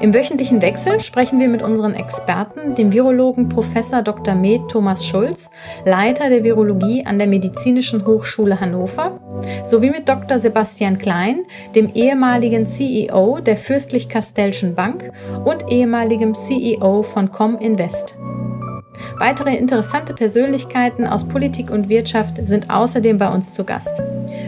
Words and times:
Im 0.00 0.14
wöchentlichen 0.14 0.62
Wechsel 0.62 1.00
sprechen 1.00 1.40
wir 1.40 1.48
mit 1.48 1.62
unseren 1.62 1.94
Experten, 1.94 2.74
dem 2.74 2.92
Virologen 2.92 3.48
Prof. 3.48 3.68
Dr. 4.04 4.34
Med 4.34 4.68
Thomas 4.68 5.06
Schulz, 5.06 5.50
Leiter 5.84 6.28
der 6.28 6.44
Virologie 6.44 7.04
an 7.06 7.18
der 7.18 7.28
Medizinischen 7.28 8.06
Hochschule 8.06 8.60
Hannover, 8.60 9.20
sowie 9.64 9.90
mit 9.90 10.08
Dr. 10.08 10.38
Sebastian 10.38 10.98
Klein, 10.98 11.44
dem 11.74 11.90
ehemaligen 11.94 12.66
CEO 12.66 13.38
der 13.40 13.56
Fürstlich-Kastellschen 13.56 14.74
Bank 14.74 15.12
und 15.44 15.70
ehemaligem 15.70 16.34
CEO 16.34 17.02
von 17.02 17.30
Cominvest. 17.30 18.16
Weitere 19.18 19.56
interessante 19.56 20.14
Persönlichkeiten 20.14 21.06
aus 21.06 21.26
Politik 21.26 21.70
und 21.70 21.88
Wirtschaft 21.88 22.40
sind 22.46 22.70
außerdem 22.70 23.18
bei 23.18 23.28
uns 23.28 23.52
zu 23.52 23.64
Gast. 23.64 24.02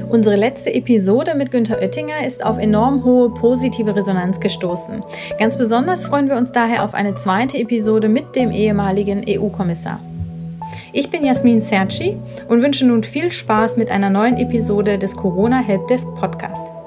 Unsere 0.08 0.36
letzte 0.36 0.74
Episode 0.74 1.34
mit 1.34 1.50
Günter 1.50 1.78
Oettinger 1.78 2.26
ist 2.26 2.44
auf 2.44 2.58
enorm 2.58 3.04
hohe 3.04 3.30
positive 3.30 3.94
Resonanz 3.94 4.40
gestoßen. 4.40 5.02
Ganz 5.38 5.56
besonders 5.56 6.04
freuen 6.04 6.28
wir 6.28 6.36
uns 6.36 6.52
daher 6.52 6.84
auf 6.84 6.94
eine 6.94 7.14
zweite 7.14 7.58
Episode 7.58 8.08
mit 8.08 8.36
dem 8.36 8.50
ehemaligen 8.50 9.24
EU-Kommissar. 9.28 10.00
Ich 10.92 11.10
bin 11.10 11.24
Jasmin 11.24 11.60
Serci 11.60 12.16
und 12.48 12.62
wünsche 12.62 12.86
nun 12.86 13.02
viel 13.02 13.30
Spaß 13.30 13.76
mit 13.76 13.90
einer 13.90 14.10
neuen 14.10 14.36
Episode 14.36 14.98
des 14.98 15.16
Corona 15.16 15.58
Helpdesk 15.60 16.06
Podcast. 16.14 16.79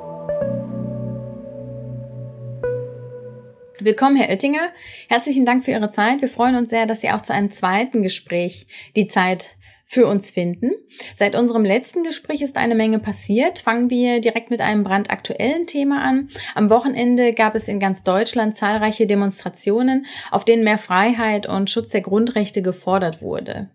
Willkommen, 3.80 4.16
Herr 4.16 4.30
Oettinger. 4.30 4.70
Herzlichen 5.10 5.48
Dank 5.48 5.66
für 5.66 5.72
Ihre 5.72 5.90
Zeit. 5.90 6.22
Wir 6.22 6.30
freuen 6.30 6.56
uns 6.56 6.70
sehr, 6.70 6.86
dass 6.86 7.02
Sie 7.02 7.10
auch 7.10 7.22
zu 7.22 7.34
einem 7.34 7.50
zweiten 7.50 8.04
Gespräch 8.04 8.68
die 8.96 9.08
Zeit 9.08 9.58
für 9.86 10.06
uns 10.06 10.30
finden. 10.30 10.72
Seit 11.16 11.36
unserem 11.36 11.66
letzten 11.66 12.04
Gespräch 12.04 12.42
ist 12.42 12.56
eine 12.56 12.76
Menge 12.76 13.00
passiert. 13.00 13.60
Fangen 13.60 13.90
wir 13.90 14.22
direkt 14.22 14.52
mit 14.52 14.62
einem 14.62 14.84
brandaktuellen 14.84 15.66
Thema 15.66 16.04
an. 16.04 16.30
Am 16.54 16.70
Wochenende 16.70 17.34
gab 17.34 17.56
es 17.56 17.68
in 17.68 17.80
ganz 17.80 18.04
Deutschland 18.04 18.56
zahlreiche 18.56 19.08
Demonstrationen, 19.08 20.06
auf 20.30 20.46
denen 20.46 20.64
mehr 20.64 20.78
Freiheit 20.78 21.48
und 21.48 21.72
Schutz 21.72 21.90
der 21.90 22.02
Grundrechte 22.02 22.62
gefordert 22.62 23.24
wurde. 23.24 23.72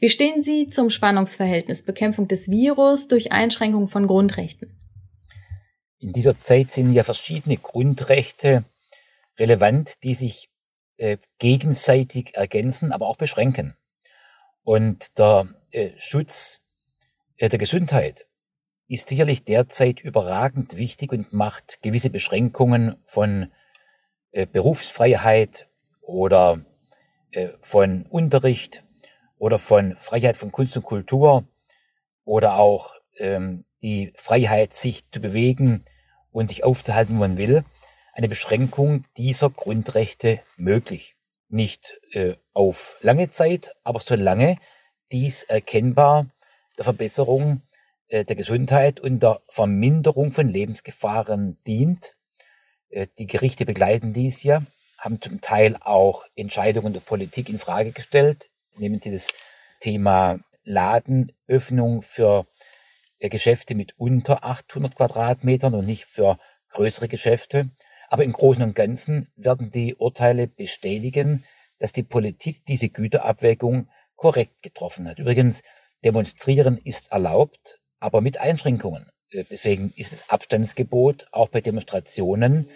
Wie 0.00 0.08
stehen 0.08 0.42
Sie 0.42 0.68
zum 0.68 0.88
Spannungsverhältnis 0.88 1.82
Bekämpfung 1.82 2.26
des 2.26 2.50
Virus 2.50 3.06
durch 3.06 3.32
Einschränkung 3.32 3.88
von 3.88 4.06
Grundrechten? 4.06 4.78
In 5.98 6.12
dieser 6.12 6.38
Zeit 6.40 6.72
sind 6.72 6.92
ja 6.92 7.04
verschiedene 7.04 7.58
Grundrechte 7.58 8.64
relevant, 9.38 10.02
die 10.02 10.14
sich 10.14 10.50
äh, 10.96 11.18
gegenseitig 11.38 12.34
ergänzen, 12.34 12.92
aber 12.92 13.06
auch 13.06 13.16
beschränken. 13.16 13.76
Und 14.62 15.18
der 15.18 15.48
äh, 15.70 15.90
Schutz 15.98 16.60
äh, 17.36 17.48
der 17.48 17.58
Gesundheit 17.58 18.26
ist 18.88 19.08
sicherlich 19.08 19.44
derzeit 19.44 20.00
überragend 20.00 20.76
wichtig 20.76 21.12
und 21.12 21.32
macht 21.32 21.82
gewisse 21.82 22.10
Beschränkungen 22.10 22.96
von 23.06 23.50
äh, 24.32 24.46
Berufsfreiheit 24.46 25.66
oder 26.00 26.64
äh, 27.30 27.48
von 27.60 28.06
Unterricht 28.06 28.84
oder 29.38 29.58
von 29.58 29.96
Freiheit 29.96 30.36
von 30.36 30.52
Kunst 30.52 30.76
und 30.76 30.82
Kultur 30.82 31.44
oder 32.24 32.58
auch 32.58 32.94
ähm, 33.18 33.64
die 33.82 34.12
Freiheit, 34.14 34.74
sich 34.74 35.10
zu 35.10 35.20
bewegen 35.20 35.84
und 36.30 36.48
sich 36.48 36.62
aufzuhalten, 36.62 37.16
wo 37.16 37.20
man 37.20 37.38
will, 37.38 37.64
eine 38.12 38.28
Beschränkung 38.28 39.04
dieser 39.16 39.50
Grundrechte 39.50 40.40
möglich. 40.56 41.16
Nicht 41.48 41.98
äh, 42.12 42.36
auf 42.52 42.96
lange 43.00 43.30
Zeit, 43.30 43.74
aber 43.84 43.98
solange 44.00 44.56
dies 45.10 45.42
erkennbar 45.42 46.26
der 46.78 46.84
Verbesserung 46.84 47.62
äh, 48.08 48.24
der 48.24 48.36
Gesundheit 48.36 49.00
und 49.00 49.22
der 49.22 49.40
Verminderung 49.48 50.32
von 50.32 50.48
Lebensgefahren 50.48 51.58
dient. 51.66 52.14
Äh, 52.90 53.06
die 53.18 53.26
Gerichte 53.26 53.64
begleiten 53.64 54.12
dies 54.12 54.42
ja, 54.42 54.62
haben 54.98 55.20
zum 55.20 55.40
Teil 55.40 55.76
auch 55.80 56.24
Entscheidungen 56.36 56.92
der 56.92 57.00
Politik 57.00 57.48
in 57.48 57.58
Frage 57.58 57.92
gestellt. 57.92 58.50
Nehmen 58.76 59.00
Sie 59.02 59.10
das 59.10 59.32
Thema 59.80 60.38
Ladenöffnung 60.64 62.02
für 62.02 62.46
äh, 63.18 63.28
Geschäfte 63.28 63.74
mit 63.74 63.98
unter 63.98 64.44
800 64.44 64.94
Quadratmetern 64.94 65.74
und 65.74 65.86
nicht 65.86 66.04
für 66.04 66.38
größere 66.68 67.08
Geschäfte. 67.08 67.70
Aber 68.12 68.24
im 68.24 68.32
Großen 68.32 68.62
und 68.62 68.74
Ganzen 68.74 69.28
werden 69.36 69.70
die 69.70 69.94
Urteile 69.94 70.46
bestätigen, 70.46 71.44
dass 71.78 71.92
die 71.92 72.02
Politik 72.02 72.62
diese 72.66 72.90
Güterabwägung 72.90 73.88
korrekt 74.16 74.62
getroffen 74.62 75.08
hat. 75.08 75.18
Übrigens, 75.18 75.62
demonstrieren 76.04 76.76
ist 76.76 77.10
erlaubt, 77.10 77.80
aber 78.00 78.20
mit 78.20 78.36
Einschränkungen. 78.36 79.06
Äh, 79.30 79.44
deswegen 79.50 79.94
ist 79.96 80.12
das 80.12 80.28
Abstandsgebot 80.28 81.26
auch 81.32 81.48
bei 81.48 81.62
Demonstrationen 81.62 82.68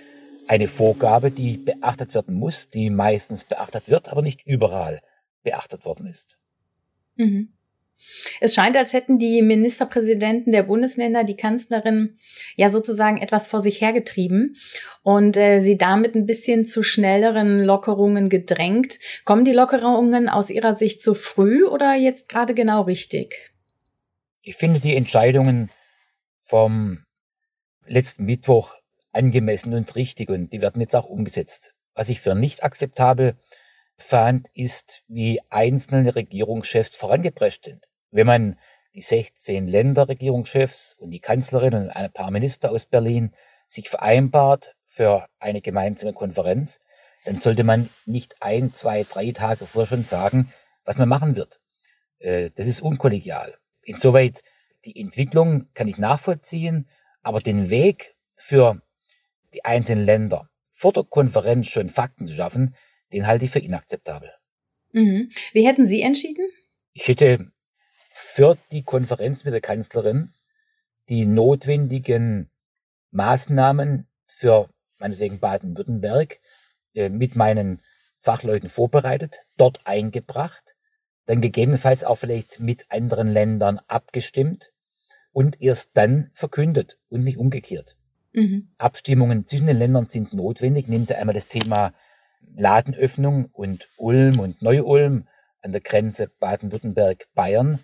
eine 0.48 0.68
Vorgabe, 0.68 1.30
die 1.30 1.58
beachtet 1.58 2.14
werden 2.14 2.34
muss, 2.34 2.70
die 2.70 2.88
meistens 2.88 3.44
beachtet 3.44 3.90
wird, 3.90 4.08
aber 4.08 4.22
nicht 4.22 4.46
überall 4.46 5.02
beachtet 5.42 5.84
worden 5.84 6.06
ist. 6.06 6.38
Mhm. 7.16 7.52
Es 8.40 8.54
scheint, 8.54 8.76
als 8.76 8.92
hätten 8.92 9.18
die 9.18 9.42
Ministerpräsidenten 9.42 10.52
der 10.52 10.62
Bundesländer 10.62 11.24
die 11.24 11.36
Kanzlerin 11.36 12.18
ja 12.56 12.68
sozusagen 12.68 13.18
etwas 13.18 13.46
vor 13.46 13.60
sich 13.60 13.80
hergetrieben 13.80 14.56
und 15.02 15.36
äh, 15.36 15.60
sie 15.60 15.76
damit 15.76 16.14
ein 16.14 16.26
bisschen 16.26 16.64
zu 16.64 16.82
schnelleren 16.82 17.58
Lockerungen 17.58 18.28
gedrängt. 18.28 18.98
Kommen 19.24 19.44
die 19.44 19.52
Lockerungen 19.52 20.28
aus 20.28 20.50
Ihrer 20.50 20.76
Sicht 20.76 21.02
zu 21.02 21.14
früh 21.14 21.64
oder 21.64 21.94
jetzt 21.94 22.28
gerade 22.28 22.54
genau 22.54 22.82
richtig? 22.82 23.52
Ich 24.42 24.56
finde 24.56 24.80
die 24.80 24.94
Entscheidungen 24.94 25.70
vom 26.40 27.04
letzten 27.86 28.24
Mittwoch 28.24 28.74
angemessen 29.12 29.74
und 29.74 29.94
richtig 29.96 30.28
und 30.28 30.52
die 30.52 30.60
werden 30.60 30.80
jetzt 30.80 30.94
auch 30.94 31.06
umgesetzt. 31.06 31.72
Was 31.94 32.08
ich 32.08 32.20
für 32.20 32.34
nicht 32.34 32.62
akzeptabel 32.62 33.36
fand, 33.98 34.48
ist, 34.54 35.02
wie 35.08 35.40
einzelne 35.50 36.14
Regierungschefs 36.14 36.94
vorangeprescht 36.96 37.64
sind. 37.64 37.86
Wenn 38.10 38.26
man 38.26 38.58
die 38.94 39.00
16 39.00 39.66
Länderregierungschefs 39.66 40.96
und 40.98 41.10
die 41.10 41.20
Kanzlerin 41.20 41.74
und 41.74 41.90
ein 41.90 42.12
paar 42.12 42.30
Minister 42.30 42.70
aus 42.70 42.86
Berlin 42.86 43.34
sich 43.66 43.88
vereinbart 43.88 44.74
für 44.84 45.26
eine 45.38 45.60
gemeinsame 45.60 46.12
Konferenz, 46.12 46.80
dann 47.24 47.40
sollte 47.40 47.64
man 47.64 47.90
nicht 48.04 48.36
ein, 48.40 48.72
zwei, 48.72 49.04
drei 49.04 49.32
Tage 49.32 49.66
vorher 49.66 49.88
schon 49.88 50.04
sagen, 50.04 50.52
was 50.84 50.96
man 50.96 51.08
machen 51.08 51.36
wird. 51.36 51.60
Äh, 52.18 52.50
das 52.54 52.66
ist 52.66 52.80
unkollegial. 52.80 53.54
Insoweit 53.82 54.42
die 54.84 55.00
Entwicklung 55.00 55.68
kann 55.74 55.88
ich 55.88 55.98
nachvollziehen, 55.98 56.88
aber 57.22 57.40
den 57.40 57.70
Weg 57.70 58.14
für 58.34 58.80
die 59.52 59.64
einzelnen 59.64 60.04
Länder 60.04 60.48
vor 60.70 60.92
der 60.92 61.04
Konferenz 61.04 61.66
schon 61.66 61.88
Fakten 61.88 62.26
zu 62.26 62.34
schaffen, 62.34 62.76
den 63.12 63.26
halte 63.26 63.44
ich 63.44 63.50
für 63.50 63.58
inakzeptabel. 63.58 64.32
Mhm. 64.92 65.28
Wie 65.52 65.66
hätten 65.66 65.86
Sie 65.86 66.02
entschieden? 66.02 66.48
Ich 66.92 67.08
hätte 67.08 67.52
für 68.12 68.56
die 68.72 68.82
Konferenz 68.82 69.44
mit 69.44 69.52
der 69.52 69.60
Kanzlerin 69.60 70.32
die 71.08 71.26
notwendigen 71.26 72.50
Maßnahmen 73.10 74.06
für 74.26 74.70
meinetwegen 74.98 75.38
Baden-Württemberg 75.38 76.40
äh, 76.94 77.08
mit 77.08 77.36
meinen 77.36 77.82
Fachleuten 78.18 78.68
vorbereitet, 78.68 79.40
dort 79.56 79.86
eingebracht, 79.86 80.74
dann 81.26 81.40
gegebenenfalls 81.40 82.04
auch 82.04 82.16
vielleicht 82.16 82.60
mit 82.60 82.90
anderen 82.90 83.32
Ländern 83.32 83.80
abgestimmt 83.86 84.72
und 85.32 85.60
erst 85.60 85.90
dann 85.94 86.30
verkündet 86.34 86.98
und 87.08 87.22
nicht 87.22 87.38
umgekehrt. 87.38 87.96
Mhm. 88.32 88.68
Abstimmungen 88.78 89.46
zwischen 89.46 89.66
den 89.66 89.78
Ländern 89.78 90.08
sind 90.08 90.32
notwendig. 90.32 90.88
Nehmen 90.88 91.06
Sie 91.06 91.14
einmal 91.14 91.34
das 91.34 91.46
Thema 91.46 91.92
Ladenöffnung 92.54 93.46
und 93.52 93.88
Ulm 93.96 94.38
und 94.40 94.62
Neu-Ulm 94.62 95.26
an 95.62 95.72
der 95.72 95.80
Grenze 95.80 96.28
Baden-Württemberg-Bayern. 96.28 97.80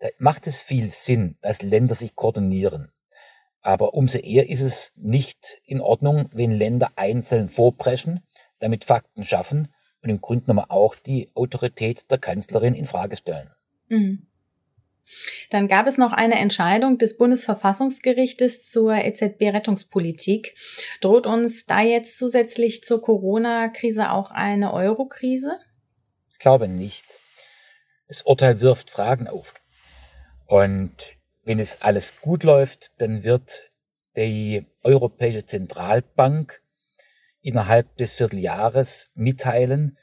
Da 0.00 0.08
macht 0.18 0.46
es 0.46 0.58
viel 0.58 0.90
Sinn, 0.90 1.36
dass 1.40 1.62
Länder 1.62 1.94
sich 1.94 2.14
koordinieren. 2.14 2.92
Aber 3.60 3.94
umso 3.94 4.18
eher 4.18 4.48
ist 4.48 4.60
es 4.60 4.92
nicht 4.96 5.60
in 5.64 5.80
Ordnung, 5.80 6.28
wenn 6.32 6.50
Länder 6.50 6.90
einzeln 6.96 7.48
vorpreschen, 7.48 8.20
damit 8.58 8.84
Fakten 8.84 9.24
schaffen 9.24 9.72
und 10.02 10.10
im 10.10 10.20
Grunde 10.20 10.46
genommen 10.46 10.68
auch 10.68 10.96
die 10.96 11.30
Autorität 11.34 12.10
der 12.10 12.18
Kanzlerin 12.18 12.74
in 12.74 12.86
Frage 12.86 13.16
stellen. 13.16 13.50
Mhm. 13.88 14.26
Dann 15.50 15.68
gab 15.68 15.86
es 15.86 15.98
noch 15.98 16.12
eine 16.12 16.38
Entscheidung 16.38 16.98
des 16.98 17.16
Bundesverfassungsgerichtes 17.16 18.70
zur 18.70 18.94
EZB-Rettungspolitik. 18.94 20.54
Droht 21.00 21.26
uns 21.26 21.66
da 21.66 21.80
jetzt 21.80 22.16
zusätzlich 22.16 22.82
zur 22.82 23.02
Corona-Krise 23.02 24.10
auch 24.10 24.30
eine 24.30 24.72
Euro-Krise? 24.72 25.58
Ich 26.32 26.38
glaube 26.38 26.68
nicht. 26.68 27.04
Das 28.08 28.22
Urteil 28.22 28.60
wirft 28.60 28.90
Fragen 28.90 29.28
auf. 29.28 29.54
Und 30.46 31.14
wenn 31.44 31.58
es 31.58 31.82
alles 31.82 32.20
gut 32.20 32.44
läuft, 32.44 32.92
dann 32.98 33.24
wird 33.24 33.70
die 34.16 34.66
Europäische 34.82 35.46
Zentralbank 35.46 36.62
innerhalb 37.40 37.96
des 37.96 38.12
Vierteljahres 38.12 39.08
mitteilen, 39.14 39.98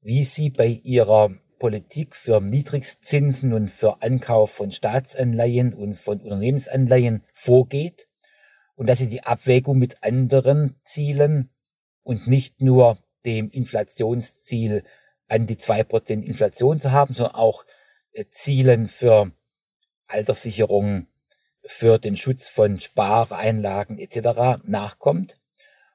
wie 0.00 0.24
sie 0.24 0.50
bei 0.50 0.66
ihrer 0.66 1.30
Politik 1.58 2.14
für 2.14 2.40
Niedrigzinsen 2.40 3.52
und 3.52 3.70
für 3.70 4.02
Ankauf 4.02 4.50
von 4.52 4.70
Staatsanleihen 4.70 5.74
und 5.74 5.94
von 5.94 6.20
Unternehmensanleihen 6.20 7.24
vorgeht 7.32 8.08
und 8.76 8.88
dass 8.88 8.98
sie 8.98 9.08
die 9.08 9.24
Abwägung 9.24 9.78
mit 9.78 10.04
anderen 10.04 10.76
Zielen 10.84 11.50
und 12.02 12.26
nicht 12.26 12.62
nur 12.62 12.98
dem 13.24 13.50
Inflationsziel 13.50 14.84
an 15.26 15.46
die 15.46 15.56
zwei 15.56 15.84
Prozent 15.84 16.24
Inflation 16.24 16.80
zu 16.80 16.92
haben, 16.92 17.12
sondern 17.12 17.34
auch 17.34 17.64
äh, 18.12 18.24
Zielen 18.30 18.88
für 18.88 19.32
Alterssicherung, 20.06 21.06
für 21.64 21.98
den 21.98 22.16
Schutz 22.16 22.48
von 22.48 22.80
Spareinlagen 22.80 23.98
etc. 23.98 24.62
nachkommt. 24.64 25.38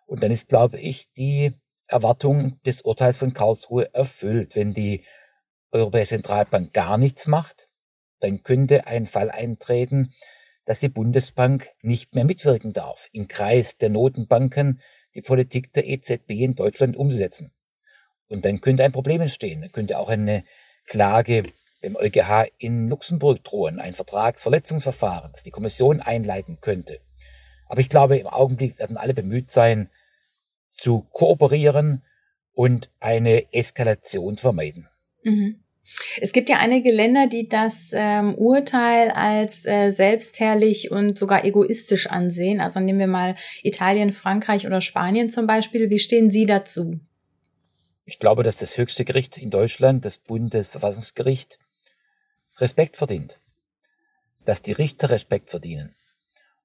Und 0.06 0.21
dann 0.21 0.31
ist, 0.31 0.50
glaube 0.50 0.80
ich, 0.80 1.12
die 1.13 1.54
Erwartung 1.88 2.62
des 2.65 2.81
Urteils 2.81 3.18
von 3.18 3.33
Karlsruhe 3.33 3.94
erfüllt. 3.94 4.56
Wenn 4.56 4.74
die 4.74 5.04
Europäische 5.74 6.16
Zentralbank 6.16 6.74
gar 6.74 6.98
nichts 6.98 7.28
macht, 7.28 7.68
dann 8.20 8.44
könnte 8.44 8.88
ein 8.88 9.08
Fall 9.08 9.30
eintreten, 9.31 10.14
dass 10.66 10.80
die 10.80 10.90
Bundesbank 10.90 11.70
nicht 11.81 12.16
mehr 12.16 12.24
mitwirken 12.24 12.72
darf, 12.72 13.10
im 13.12 13.28
Kreis 13.28 13.78
der 13.78 13.90
Notenbanken 13.90 14.81
die 15.14 15.22
Politik 15.22 15.74
der 15.74 15.88
EZB 15.88 16.30
in 16.30 16.56
Deutschland 16.56 16.96
umsetzen. 16.96 17.52
Und 18.30 18.46
dann 18.46 18.62
könnte 18.62 18.84
ein 18.84 18.92
Problem 18.92 19.22
entstehen. 19.22 19.62
Dann 19.62 19.72
könnte 19.72 20.00
auch 20.00 20.10
eine 20.10 20.44
Klage 20.86 21.44
beim 21.81 21.96
EuGH 21.96 22.52
in 22.58 22.88
Luxemburg 22.88 23.44
drohen, 23.44 23.80
ein 23.80 23.94
Vertragsverletzungsverfahren, 23.94 25.31
das 25.34 25.44
die 25.44 25.52
Kommission 25.52 26.00
einleiten 26.00 26.60
könnte. 26.62 27.00
Aber 27.68 27.81
ich 27.81 27.90
glaube, 27.90 28.18
im 28.18 28.28
Augenblick 28.28 28.80
werden 28.80 28.98
alle 28.98 29.14
bemüht 29.14 29.52
sein, 29.52 29.90
zu 30.70 31.02
kooperieren 31.12 32.04
und 32.54 32.90
eine 33.00 33.54
Eskalation 33.54 34.38
zu 34.38 34.44
vermeiden. 34.44 34.88
Mhm. 35.24 35.62
Es 36.21 36.31
gibt 36.31 36.50
ja 36.50 36.57
einige 36.57 36.91
Länder, 36.91 37.27
die 37.27 37.50
das 37.50 37.91
ähm, 37.94 38.35
Urteil 38.35 39.12
als 39.12 39.65
äh, 39.65 39.89
selbstherrlich 39.89 40.91
und 40.91 41.18
sogar 41.18 41.45
egoistisch 41.45 42.07
ansehen. 42.07 42.62
Also 42.62 42.80
nehmen 42.80 43.00
wir 43.00 43.07
mal 43.07 43.35
Italien, 43.63 44.13
Frankreich 44.13 44.65
oder 44.65 44.81
Spanien 44.81 45.30
zum 45.30 45.45
Beispiel. 45.45 45.89
Wie 45.89 46.00
stehen 46.00 46.31
Sie 46.31 46.45
dazu? 46.45 47.00
Ich 48.06 48.19
glaube, 48.19 48.44
dass 48.44 48.57
das 48.57 48.77
höchste 48.77 49.06
Gericht 49.06 49.38
in 49.38 49.50
Deutschland, 49.50 50.03
das 50.06 50.18
Bundesverfassungsgericht, 50.18 51.59
Respekt 52.57 52.97
verdient. 52.97 53.39
Dass 54.45 54.62
die 54.62 54.74
Richter 54.74 55.09
Respekt 55.09 55.50
verdienen. 55.50 55.95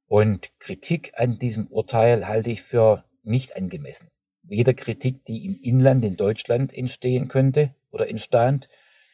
Und 0.06 0.49
Kritik 0.59 1.12
an 1.17 1.38
diesem 1.38 1.67
Urteil 1.69 2.26
halte 2.26 2.50
ich 2.50 2.62
für 2.62 3.05
nicht 3.23 3.56
angemessen. 3.56 4.09
Weder 4.43 4.75
Kritik, 4.75 5.25
die 5.26 5.44
im 5.44 5.59
Inland 5.61 6.05
in 6.05 6.17
Deutschland 6.17 6.73
entstehen 6.73 7.29
könnte 7.29 7.75
oder 7.91 8.09
entstand, 8.09 8.69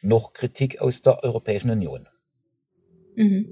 noch 0.05 0.33
Kritik 0.33 0.81
aus 0.81 1.01
der 1.01 1.23
Europäischen 1.23 1.69
Union. 1.69 2.07
Mhm. 3.15 3.47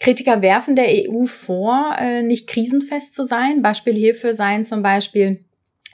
Kritiker 0.00 0.40
werfen 0.40 0.76
der 0.76 0.86
EU 0.88 1.24
vor, 1.24 1.96
äh, 1.98 2.22
nicht 2.22 2.48
krisenfest 2.48 3.14
zu 3.14 3.24
sein. 3.24 3.62
Beispiel 3.62 3.94
hierfür 3.94 4.32
seien 4.32 4.64
zum 4.64 4.82
Beispiel 4.82 5.44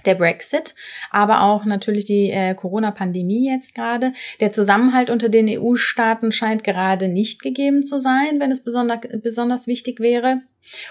der 0.07 0.15
Brexit, 0.15 0.75
aber 1.11 1.43
auch 1.43 1.65
natürlich 1.65 2.05
die 2.05 2.31
äh, 2.31 2.55
Corona-Pandemie 2.55 3.51
jetzt 3.51 3.75
gerade. 3.75 4.13
Der 4.41 4.53
Zusammenhalt 4.53 5.11
unter 5.11 5.29
den 5.29 5.49
EU-Staaten 5.49 6.33
scheint 6.33 6.65
gerade 6.65 7.09
nicht 7.09 7.43
gegeben 7.43 7.85
zu 7.85 7.99
sein, 7.99 8.41
wenn 8.41 8.51
es 8.51 8.63
besonders, 8.63 9.01
besonders 9.23 9.67
wichtig 9.67 10.01
wäre. 10.01 10.43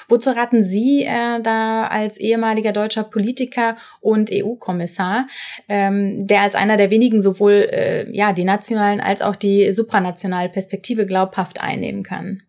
Wozu 0.08 0.30
raten 0.32 0.64
Sie 0.64 1.04
äh, 1.04 1.42
da 1.42 1.88
als 1.88 2.18
ehemaliger 2.18 2.72
deutscher 2.72 3.04
Politiker 3.04 3.78
und 4.02 4.30
EU-Kommissar, 4.32 5.28
ähm, 5.68 6.28
der 6.28 6.42
als 6.42 6.56
einer 6.56 6.78
der 6.78 6.92
wenigen 6.92 7.22
sowohl 7.22 7.68
äh, 7.72 8.16
ja 8.16 8.34
die 8.34 8.44
nationalen 8.44 9.00
als 9.00 9.22
auch 9.22 9.36
die 9.36 9.72
supranationale 9.72 10.50
Perspektive 10.50 11.06
glaubhaft 11.06 11.62
einnehmen 11.62 12.04
kann? 12.04 12.44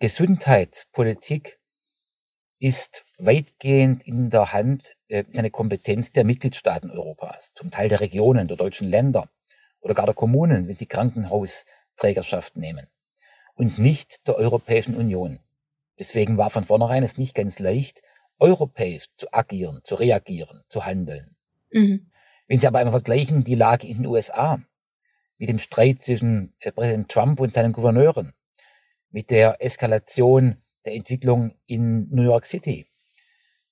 Gesundheitspolitik 0.00 1.57
ist 2.58 3.04
weitgehend 3.18 4.06
in 4.06 4.30
der 4.30 4.52
Hand, 4.52 4.96
äh, 5.08 5.22
ist 5.22 5.38
eine 5.38 5.50
Kompetenz 5.50 6.12
der 6.12 6.24
Mitgliedstaaten 6.24 6.90
Europas, 6.90 7.52
zum 7.54 7.70
Teil 7.70 7.88
der 7.88 8.00
Regionen, 8.00 8.48
der 8.48 8.56
deutschen 8.56 8.88
Länder 8.88 9.30
oder 9.80 9.94
gar 9.94 10.06
der 10.06 10.14
Kommunen, 10.14 10.68
wenn 10.68 10.76
sie 10.76 10.86
Krankenhausträgerschaft 10.86 12.56
nehmen 12.56 12.88
und 13.54 13.78
nicht 13.78 14.26
der 14.26 14.36
Europäischen 14.36 14.96
Union. 14.96 15.40
Deswegen 15.98 16.36
war 16.36 16.50
von 16.50 16.64
vornherein 16.64 17.02
es 17.02 17.16
nicht 17.16 17.34
ganz 17.34 17.58
leicht, 17.58 18.02
europäisch 18.38 19.06
zu 19.16 19.32
agieren, 19.32 19.80
zu 19.82 19.96
reagieren, 19.96 20.62
zu 20.68 20.84
handeln. 20.84 21.36
Mhm. 21.72 22.10
Wenn 22.46 22.60
Sie 22.60 22.66
aber 22.66 22.78
einmal 22.78 22.92
vergleichen 22.92 23.44
die 23.44 23.56
Lage 23.56 23.86
in 23.86 23.98
den 23.98 24.06
USA 24.06 24.60
mit 25.38 25.48
dem 25.48 25.58
Streit 25.58 26.02
zwischen 26.02 26.54
äh, 26.60 26.72
Präsident 26.72 27.10
Trump 27.10 27.40
und 27.40 27.52
seinen 27.52 27.72
Gouverneuren, 27.72 28.32
mit 29.10 29.30
der 29.30 29.62
Eskalation 29.62 30.62
der 30.88 30.96
Entwicklung 30.96 31.54
in 31.66 32.08
New 32.10 32.22
York 32.22 32.46
City. 32.46 32.86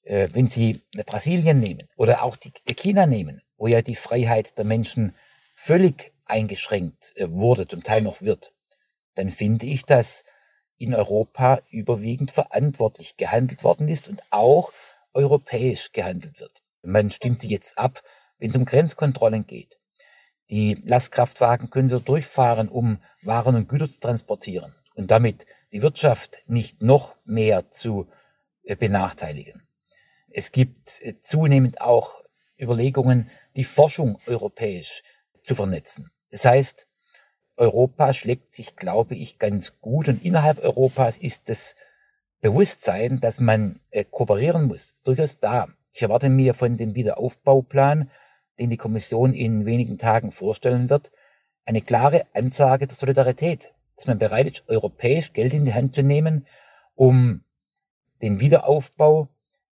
Äh, 0.02 0.28
wenn 0.34 0.48
Sie 0.48 0.82
Brasilien 1.06 1.58
nehmen 1.58 1.88
oder 1.96 2.22
auch 2.22 2.36
die, 2.36 2.52
China 2.74 3.06
nehmen, 3.06 3.40
wo 3.56 3.66
ja 3.66 3.80
die 3.80 3.94
Freiheit 3.94 4.58
der 4.58 4.66
Menschen 4.66 5.14
völlig 5.54 6.12
eingeschränkt 6.26 7.14
äh, 7.16 7.30
wurde, 7.30 7.66
zum 7.66 7.82
Teil 7.82 8.02
noch 8.02 8.20
wird, 8.20 8.52
dann 9.14 9.30
finde 9.30 9.64
ich, 9.64 9.84
dass 9.84 10.24
in 10.76 10.94
Europa 10.94 11.62
überwiegend 11.70 12.30
verantwortlich 12.30 13.16
gehandelt 13.16 13.64
worden 13.64 13.88
ist 13.88 14.08
und 14.08 14.22
auch 14.28 14.72
europäisch 15.14 15.92
gehandelt 15.92 16.38
wird. 16.38 16.62
Man 16.82 17.08
stimmt 17.10 17.40
sich 17.40 17.50
jetzt 17.50 17.78
ab, 17.78 18.02
wenn 18.38 18.50
es 18.50 18.56
um 18.56 18.66
Grenzkontrollen 18.66 19.46
geht. 19.46 19.78
Die 20.50 20.74
Lastkraftwagen 20.84 21.70
können 21.70 21.88
so 21.88 21.98
durchfahren, 21.98 22.68
um 22.68 22.98
Waren 23.22 23.56
und 23.56 23.70
Güter 23.70 23.90
zu 23.90 23.98
transportieren 24.00 24.74
und 24.96 25.10
damit 25.10 25.46
die 25.72 25.82
Wirtschaft 25.82 26.42
nicht 26.46 26.82
noch 26.82 27.16
mehr 27.24 27.70
zu 27.70 28.08
äh, 28.64 28.76
benachteiligen. 28.76 29.62
Es 30.28 30.52
gibt 30.52 31.00
äh, 31.02 31.20
zunehmend 31.20 31.80
auch 31.80 32.24
Überlegungen, 32.58 33.30
die 33.54 33.64
Forschung 33.64 34.18
europäisch 34.26 35.02
zu 35.42 35.54
vernetzen. 35.54 36.10
Das 36.30 36.44
heißt, 36.44 36.86
Europa 37.56 38.12
schlägt 38.12 38.52
sich, 38.52 38.76
glaube 38.76 39.14
ich, 39.14 39.38
ganz 39.38 39.78
gut 39.80 40.08
und 40.08 40.24
innerhalb 40.24 40.58
Europas 40.58 41.16
ist 41.16 41.48
das 41.48 41.74
Bewusstsein, 42.40 43.20
dass 43.20 43.40
man 43.40 43.80
äh, 43.90 44.04
kooperieren 44.04 44.64
muss, 44.64 44.94
durchaus 45.04 45.38
da. 45.38 45.68
Ich 45.92 46.02
erwarte 46.02 46.28
mir 46.28 46.54
von 46.54 46.76
dem 46.76 46.94
Wiederaufbauplan, 46.94 48.10
den 48.58 48.70
die 48.70 48.76
Kommission 48.76 49.32
in 49.32 49.64
wenigen 49.64 49.98
Tagen 49.98 50.32
vorstellen 50.32 50.90
wird, 50.90 51.10
eine 51.64 51.80
klare 51.80 52.26
Ansage 52.34 52.86
der 52.86 52.96
Solidarität 52.96 53.72
dass 53.96 54.06
man 54.06 54.18
bereit 54.18 54.46
ist, 54.46 54.68
europäisch 54.68 55.32
Geld 55.32 55.54
in 55.54 55.64
die 55.64 55.74
Hand 55.74 55.94
zu 55.94 56.02
nehmen, 56.02 56.46
um 56.94 57.42
den 58.22 58.40
Wiederaufbau 58.40 59.28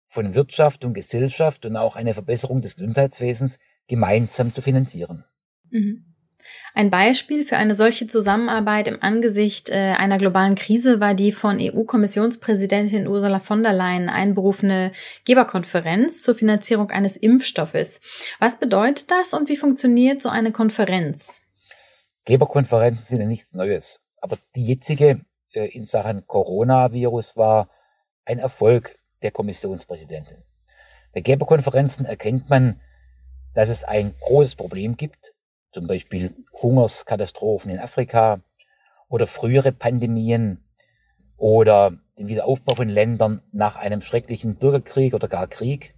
von 0.07 0.35
Wirtschaft 0.35 0.83
und 0.83 0.93
Gesellschaft 0.93 1.65
und 1.65 1.77
auch 1.77 1.95
eine 1.95 2.13
Verbesserung 2.13 2.61
des 2.61 2.75
Gesundheitswesens 2.75 3.59
gemeinsam 3.87 4.53
zu 4.53 4.61
finanzieren. 4.61 5.23
Mhm. 5.69 6.11
Ein 6.73 6.89
Beispiel 6.89 7.45
für 7.45 7.57
eine 7.57 7.75
solche 7.75 8.07
Zusammenarbeit 8.07 8.87
im 8.87 9.01
Angesicht 9.01 9.69
äh, 9.69 9.93
einer 9.97 10.17
globalen 10.17 10.55
Krise 10.55 10.99
war 10.99 11.13
die 11.13 11.31
von 11.31 11.59
EU-Kommissionspräsidentin 11.59 13.07
Ursula 13.07 13.39
von 13.39 13.61
der 13.61 13.73
Leyen 13.73 14.09
einberufene 14.09 14.91
Geberkonferenz 15.25 16.23
zur 16.23 16.33
Finanzierung 16.33 16.89
eines 16.89 17.15
Impfstoffes. 17.15 18.01
Was 18.39 18.57
bedeutet 18.57 19.11
das 19.11 19.33
und 19.33 19.49
wie 19.49 19.57
funktioniert 19.57 20.21
so 20.21 20.29
eine 20.29 20.51
Konferenz? 20.51 21.41
Geberkonferenzen 22.25 23.05
sind 23.05 23.19
ja 23.19 23.27
nichts 23.27 23.53
Neues. 23.53 24.00
Aber 24.21 24.37
die 24.55 24.65
jetzige 24.65 25.25
äh, 25.53 25.65
in 25.65 25.85
Sachen 25.85 26.25
Coronavirus 26.27 27.35
war 27.35 27.69
ein 28.25 28.39
Erfolg 28.39 28.97
der 29.21 29.31
Kommissionspräsidentin. 29.31 30.43
Bei 31.13 31.21
Geberkonferenzen 31.21 32.05
erkennt 32.05 32.49
man, 32.49 32.79
dass 33.53 33.69
es 33.69 33.83
ein 33.83 34.13
großes 34.21 34.55
Problem 34.55 34.95
gibt, 34.95 35.33
zum 35.73 35.87
Beispiel 35.87 36.33
Hungerskatastrophen 36.61 37.71
in 37.71 37.79
Afrika 37.79 38.41
oder 39.09 39.25
frühere 39.25 39.71
Pandemien 39.71 40.63
oder 41.35 41.97
den 42.17 42.27
Wiederaufbau 42.27 42.75
von 42.75 42.87
Ländern 42.87 43.41
nach 43.51 43.75
einem 43.75 44.01
schrecklichen 44.01 44.55
Bürgerkrieg 44.55 45.13
oder 45.13 45.27
gar 45.27 45.47
Krieg. 45.47 45.95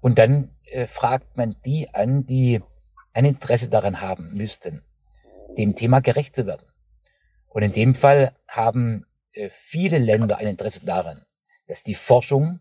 Und 0.00 0.18
dann 0.18 0.54
äh, 0.64 0.86
fragt 0.86 1.36
man 1.36 1.56
die 1.64 1.92
an, 1.92 2.24
die 2.24 2.62
ein 3.12 3.24
Interesse 3.24 3.68
daran 3.68 4.00
haben 4.00 4.34
müssten, 4.34 4.82
dem 5.58 5.74
Thema 5.74 6.00
gerecht 6.00 6.34
zu 6.36 6.46
werden. 6.46 6.66
Und 7.54 7.62
in 7.62 7.72
dem 7.72 7.94
Fall 7.94 8.34
haben 8.48 9.06
äh, 9.32 9.48
viele 9.48 9.98
Länder 9.98 10.38
ein 10.38 10.48
Interesse 10.48 10.84
daran, 10.84 11.24
dass 11.68 11.84
die 11.84 11.94
Forschung 11.94 12.58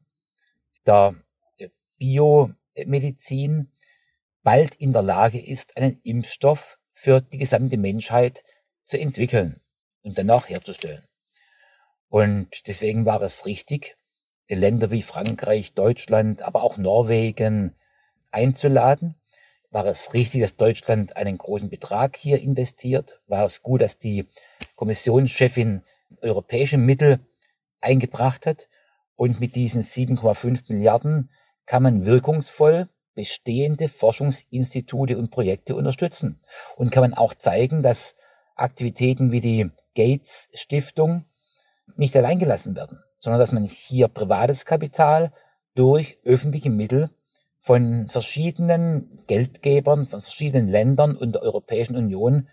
der 0.85 1.15
äh, 1.57 1.69
Biomedizin 1.97 3.71
bald 4.43 4.75
in 4.75 4.93
der 4.93 5.01
Lage 5.01 5.43
ist, 5.43 5.77
einen 5.77 5.99
Impfstoff 6.03 6.77
für 6.91 7.21
die 7.21 7.39
gesamte 7.39 7.77
Menschheit 7.77 8.43
zu 8.83 8.99
entwickeln 8.99 9.61
und 10.03 10.19
danach 10.19 10.47
herzustellen. 10.47 11.03
Und 12.07 12.67
deswegen 12.67 13.07
war 13.07 13.19
es 13.23 13.47
richtig, 13.47 13.97
Länder 14.47 14.91
wie 14.91 15.01
Frankreich, 15.01 15.73
Deutschland, 15.73 16.43
aber 16.43 16.61
auch 16.61 16.77
Norwegen 16.77 17.75
einzuladen. 18.29 19.15
War 19.71 19.87
es 19.87 20.13
richtig, 20.13 20.41
dass 20.41 20.55
Deutschland 20.55 21.17
einen 21.17 21.39
großen 21.39 21.71
Betrag 21.71 22.15
hier 22.15 22.39
investiert? 22.39 23.21
War 23.25 23.43
es 23.45 23.63
gut, 23.63 23.81
dass 23.81 23.97
die 23.97 24.27
Kommissionschefin 24.75 25.83
europäische 26.21 26.77
Mittel 26.77 27.19
eingebracht 27.81 28.45
hat? 28.45 28.69
Und 29.15 29.39
mit 29.39 29.55
diesen 29.55 29.83
7,5 29.83 30.73
Milliarden 30.73 31.29
kann 31.65 31.83
man 31.83 32.05
wirkungsvoll 32.05 32.89
bestehende 33.15 33.87
Forschungsinstitute 33.89 35.17
und 35.17 35.29
Projekte 35.29 35.75
unterstützen. 35.75 36.41
Und 36.75 36.91
kann 36.91 37.03
man 37.03 37.13
auch 37.13 37.33
zeigen, 37.35 37.83
dass 37.83 38.15
Aktivitäten 38.55 39.31
wie 39.31 39.41
die 39.41 39.69
Gates 39.95 40.49
Stiftung 40.53 41.25
nicht 41.95 42.15
allein 42.15 42.39
gelassen 42.39 42.75
werden, 42.75 43.03
sondern 43.19 43.39
dass 43.39 43.51
man 43.51 43.65
hier 43.65 44.07
privates 44.07 44.65
Kapital 44.65 45.31
durch 45.75 46.17
öffentliche 46.23 46.69
Mittel 46.69 47.09
von 47.59 48.09
verschiedenen 48.09 49.23
Geldgebern, 49.27 50.05
von 50.05 50.21
verschiedenen 50.21 50.67
Ländern 50.67 51.15
und 51.15 51.33
der 51.33 51.43
Europäischen 51.43 51.95
Union 51.95 52.47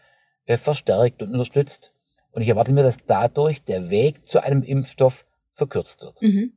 äh, 0.47 0.57
verstärkt 0.57 1.23
und 1.23 1.33
unterstützt. 1.33 1.93
Und 2.33 2.43
ich 2.43 2.49
erwarte 2.49 2.73
mir, 2.73 2.83
dass 2.83 2.99
dadurch 3.07 3.65
der 3.65 3.91
Weg 3.91 4.25
zu 4.27 4.43
einem 4.43 4.63
Impfstoff 4.63 5.25
verkürzt 5.53 6.03
wird. 6.03 6.21
Mhm. 6.23 6.53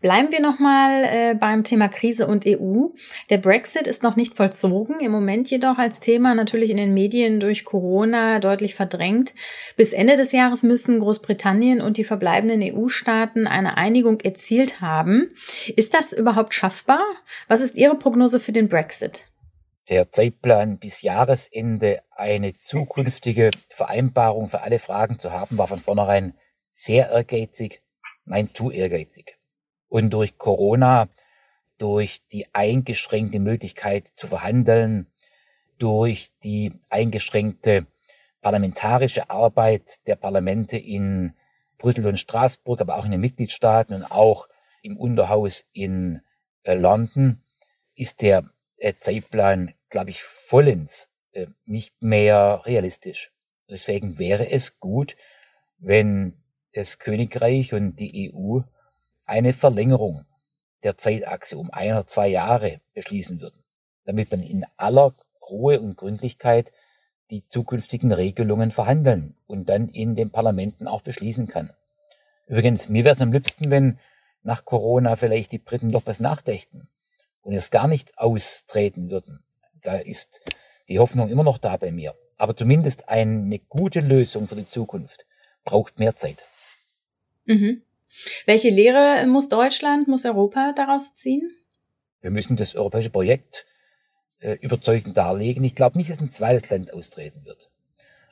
Bleiben 0.00 0.30
wir 0.30 0.40
nochmal 0.40 1.04
äh, 1.04 1.34
beim 1.34 1.64
Thema 1.64 1.88
Krise 1.88 2.28
und 2.28 2.46
EU. 2.46 2.86
Der 3.30 3.38
Brexit 3.38 3.88
ist 3.88 4.04
noch 4.04 4.14
nicht 4.14 4.36
vollzogen, 4.36 5.00
im 5.00 5.10
Moment 5.10 5.50
jedoch 5.50 5.76
als 5.76 5.98
Thema 5.98 6.36
natürlich 6.36 6.70
in 6.70 6.76
den 6.76 6.94
Medien 6.94 7.40
durch 7.40 7.64
Corona 7.64 8.38
deutlich 8.38 8.76
verdrängt. 8.76 9.34
Bis 9.76 9.92
Ende 9.92 10.16
des 10.16 10.30
Jahres 10.30 10.62
müssen 10.62 11.00
Großbritannien 11.00 11.80
und 11.80 11.96
die 11.96 12.04
verbleibenden 12.04 12.62
EU-Staaten 12.62 13.48
eine 13.48 13.76
Einigung 13.76 14.20
erzielt 14.20 14.80
haben. 14.80 15.30
Ist 15.74 15.94
das 15.94 16.12
überhaupt 16.12 16.54
schaffbar? 16.54 17.02
Was 17.48 17.60
ist 17.60 17.74
Ihre 17.74 17.96
Prognose 17.96 18.38
für 18.38 18.52
den 18.52 18.68
Brexit? 18.68 19.27
Der 19.88 20.12
Zeitplan 20.12 20.78
bis 20.78 21.00
Jahresende 21.00 22.02
eine 22.10 22.52
zukünftige 22.62 23.50
Vereinbarung 23.70 24.48
für 24.48 24.60
alle 24.60 24.78
Fragen 24.78 25.18
zu 25.18 25.32
haben, 25.32 25.56
war 25.56 25.66
von 25.66 25.78
vornherein 25.78 26.34
sehr 26.74 27.08
ehrgeizig, 27.10 27.82
nein, 28.26 28.50
zu 28.52 28.70
ehrgeizig. 28.70 29.38
Und 29.88 30.10
durch 30.10 30.36
Corona, 30.36 31.08
durch 31.78 32.20
die 32.26 32.46
eingeschränkte 32.52 33.38
Möglichkeit 33.38 34.08
zu 34.08 34.26
verhandeln, 34.26 35.06
durch 35.78 36.32
die 36.44 36.72
eingeschränkte 36.90 37.86
parlamentarische 38.42 39.30
Arbeit 39.30 40.06
der 40.06 40.16
Parlamente 40.16 40.76
in 40.76 41.32
Brüssel 41.78 42.06
und 42.06 42.18
Straßburg, 42.18 42.82
aber 42.82 42.96
auch 42.96 43.06
in 43.06 43.12
den 43.12 43.20
Mitgliedstaaten 43.20 43.94
und 43.94 44.04
auch 44.04 44.48
im 44.82 44.98
Unterhaus 44.98 45.64
in 45.72 46.20
äh, 46.64 46.74
London, 46.74 47.42
ist 47.94 48.20
der 48.20 48.44
äh, 48.76 48.94
Zeitplan, 48.98 49.74
glaube 49.90 50.10
ich, 50.10 50.22
vollends 50.22 51.08
äh, 51.32 51.46
nicht 51.64 52.02
mehr 52.02 52.62
realistisch. 52.64 53.32
Deswegen 53.68 54.18
wäre 54.18 54.50
es 54.50 54.80
gut, 54.80 55.16
wenn 55.78 56.34
das 56.72 56.98
Königreich 56.98 57.74
und 57.74 57.96
die 57.96 58.32
EU 58.32 58.60
eine 59.26 59.52
Verlängerung 59.52 60.24
der 60.84 60.96
Zeitachse 60.96 61.58
um 61.58 61.70
ein 61.70 61.92
oder 61.92 62.06
zwei 62.06 62.28
Jahre 62.28 62.80
beschließen 62.94 63.40
würden, 63.40 63.62
damit 64.04 64.30
man 64.30 64.42
in 64.42 64.64
aller 64.76 65.14
Ruhe 65.48 65.80
und 65.80 65.96
Gründlichkeit 65.96 66.72
die 67.30 67.46
zukünftigen 67.46 68.12
Regelungen 68.12 68.70
verhandeln 68.70 69.36
und 69.46 69.68
dann 69.68 69.88
in 69.88 70.16
den 70.16 70.30
Parlamenten 70.30 70.86
auch 70.86 71.02
beschließen 71.02 71.46
kann. 71.46 71.72
Übrigens, 72.46 72.88
mir 72.88 73.04
wäre 73.04 73.14
es 73.14 73.20
am 73.20 73.32
liebsten, 73.32 73.70
wenn 73.70 73.98
nach 74.42 74.64
Corona 74.64 75.16
vielleicht 75.16 75.52
die 75.52 75.58
Briten 75.58 75.88
noch 75.88 76.06
was 76.06 76.20
nachdächten 76.20 76.88
und 77.42 77.54
es 77.54 77.70
gar 77.70 77.88
nicht 77.88 78.16
austreten 78.18 79.10
würden. 79.10 79.44
Da 79.82 79.96
ist 79.96 80.40
die 80.88 80.98
Hoffnung 80.98 81.28
immer 81.28 81.44
noch 81.44 81.58
da 81.58 81.76
bei 81.76 81.92
mir. 81.92 82.14
Aber 82.36 82.56
zumindest 82.56 83.08
eine 83.08 83.58
gute 83.58 84.00
Lösung 84.00 84.48
für 84.48 84.56
die 84.56 84.68
Zukunft 84.68 85.26
braucht 85.64 85.98
mehr 85.98 86.16
Zeit. 86.16 86.44
Mhm. 87.44 87.82
Welche 88.46 88.70
Lehre 88.70 89.26
muss 89.26 89.48
Deutschland, 89.48 90.08
muss 90.08 90.24
Europa 90.24 90.72
daraus 90.74 91.14
ziehen? 91.14 91.54
Wir 92.20 92.30
müssen 92.30 92.56
das 92.56 92.74
europäische 92.74 93.10
Projekt 93.10 93.66
äh, 94.40 94.54
überzeugend 94.60 95.16
darlegen. 95.16 95.62
Ich 95.64 95.74
glaube 95.74 95.98
nicht, 95.98 96.10
dass 96.10 96.20
ein 96.20 96.30
zweites 96.30 96.70
Land 96.70 96.92
austreten 96.92 97.44
wird. 97.44 97.70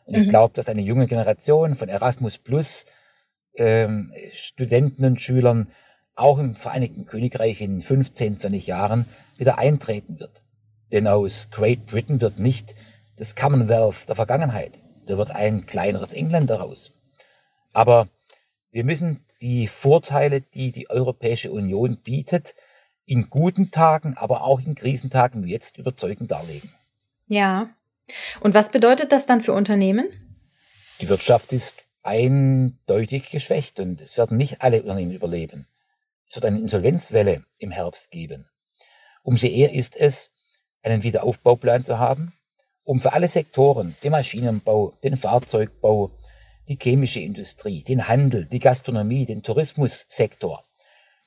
Und 0.05 0.17
mhm. 0.17 0.23
ich 0.23 0.29
glaube, 0.29 0.55
dass 0.55 0.69
eine 0.69 0.83
junge 0.83 1.07
Generation 1.07 1.75
von 1.75 1.89
Erasmus 1.89 2.39
Plus 2.39 2.87
ähm, 3.55 4.13
Studenten 4.33 5.05
und 5.05 5.21
Schülern 5.21 5.71
auch 6.15 6.39
im 6.39 6.57
Vereinigten 6.57 7.07
Königreich 7.07 7.61
in 7.61 7.81
15, 7.81 8.39
20 8.39 8.67
Jahren 8.67 9.07
wieder 9.37 9.59
eintreten 9.59 10.19
wird. 10.19 10.43
Denn 10.93 11.07
aus 11.07 11.49
Great 11.51 11.87
Britain 11.87 12.21
wird 12.21 12.39
nicht 12.39 12.75
das 13.17 13.35
Commonwealth 13.35 14.09
der 14.09 14.17
Vergangenheit. 14.17 14.79
Da 15.07 15.17
wird 15.19 15.31
ein 15.31 15.67
kleineres 15.67 16.13
England 16.13 16.51
daraus. 16.51 16.93
Aber 17.73 18.09
wir 18.71 18.85
müssen 18.85 19.25
die 19.41 19.67
Vorteile, 19.67 20.41
die 20.41 20.73
die 20.73 20.91
Europäische 20.91 21.51
Union 21.51 21.99
bietet, 21.99 22.55
in 23.05 23.31
guten 23.31 23.71
Tagen, 23.71 24.17
aber 24.17 24.43
auch 24.43 24.61
in 24.61 24.75
Krisentagen 24.75 25.45
wie 25.45 25.53
jetzt 25.53 25.79
überzeugend 25.79 26.31
darlegen. 26.31 26.73
Ja. 27.29 27.71
Und 28.41 28.55
was 28.55 28.71
bedeutet 28.71 29.13
das 29.13 29.27
dann 29.27 29.41
für 29.41 29.53
Unternehmen? 29.53 30.09
Die 31.01 31.09
Wirtschaft 31.09 31.53
ist 31.53 31.87
eindeutig 32.03 33.31
geschwächt 33.31 33.81
und 33.81 34.01
es 34.01 34.17
werden 34.17 34.37
nicht 34.37 34.63
alle 34.63 34.83
Unternehmen 34.83 35.13
überleben. 35.13 35.67
Es 36.29 36.37
wird 36.37 36.45
eine 36.45 36.61
Insolvenzwelle 36.61 37.45
im 37.59 37.71
Herbst 37.71 38.11
geben. 38.11 38.49
Umso 39.23 39.47
eher 39.47 39.73
ist 39.73 39.97
es, 39.97 40.31
einen 40.87 41.03
Wiederaufbauplan 41.03 41.85
zu 41.85 41.99
haben, 41.99 42.33
um 42.85 43.01
für 43.01 43.13
alle 43.13 43.29
Sektoren, 43.29 43.97
den 44.03 44.13
Maschinenbau, 44.13 44.95
den 45.03 45.17
Fahrzeugbau, 45.17 46.13
die 46.69 46.79
chemische 46.81 47.21
Industrie, 47.21 47.83
den 47.83 48.09
Handel, 48.09 48.45
die 48.47 48.61
Gastronomie, 48.61 49.27
den 49.27 49.43
Tourismussektor, 49.43 50.65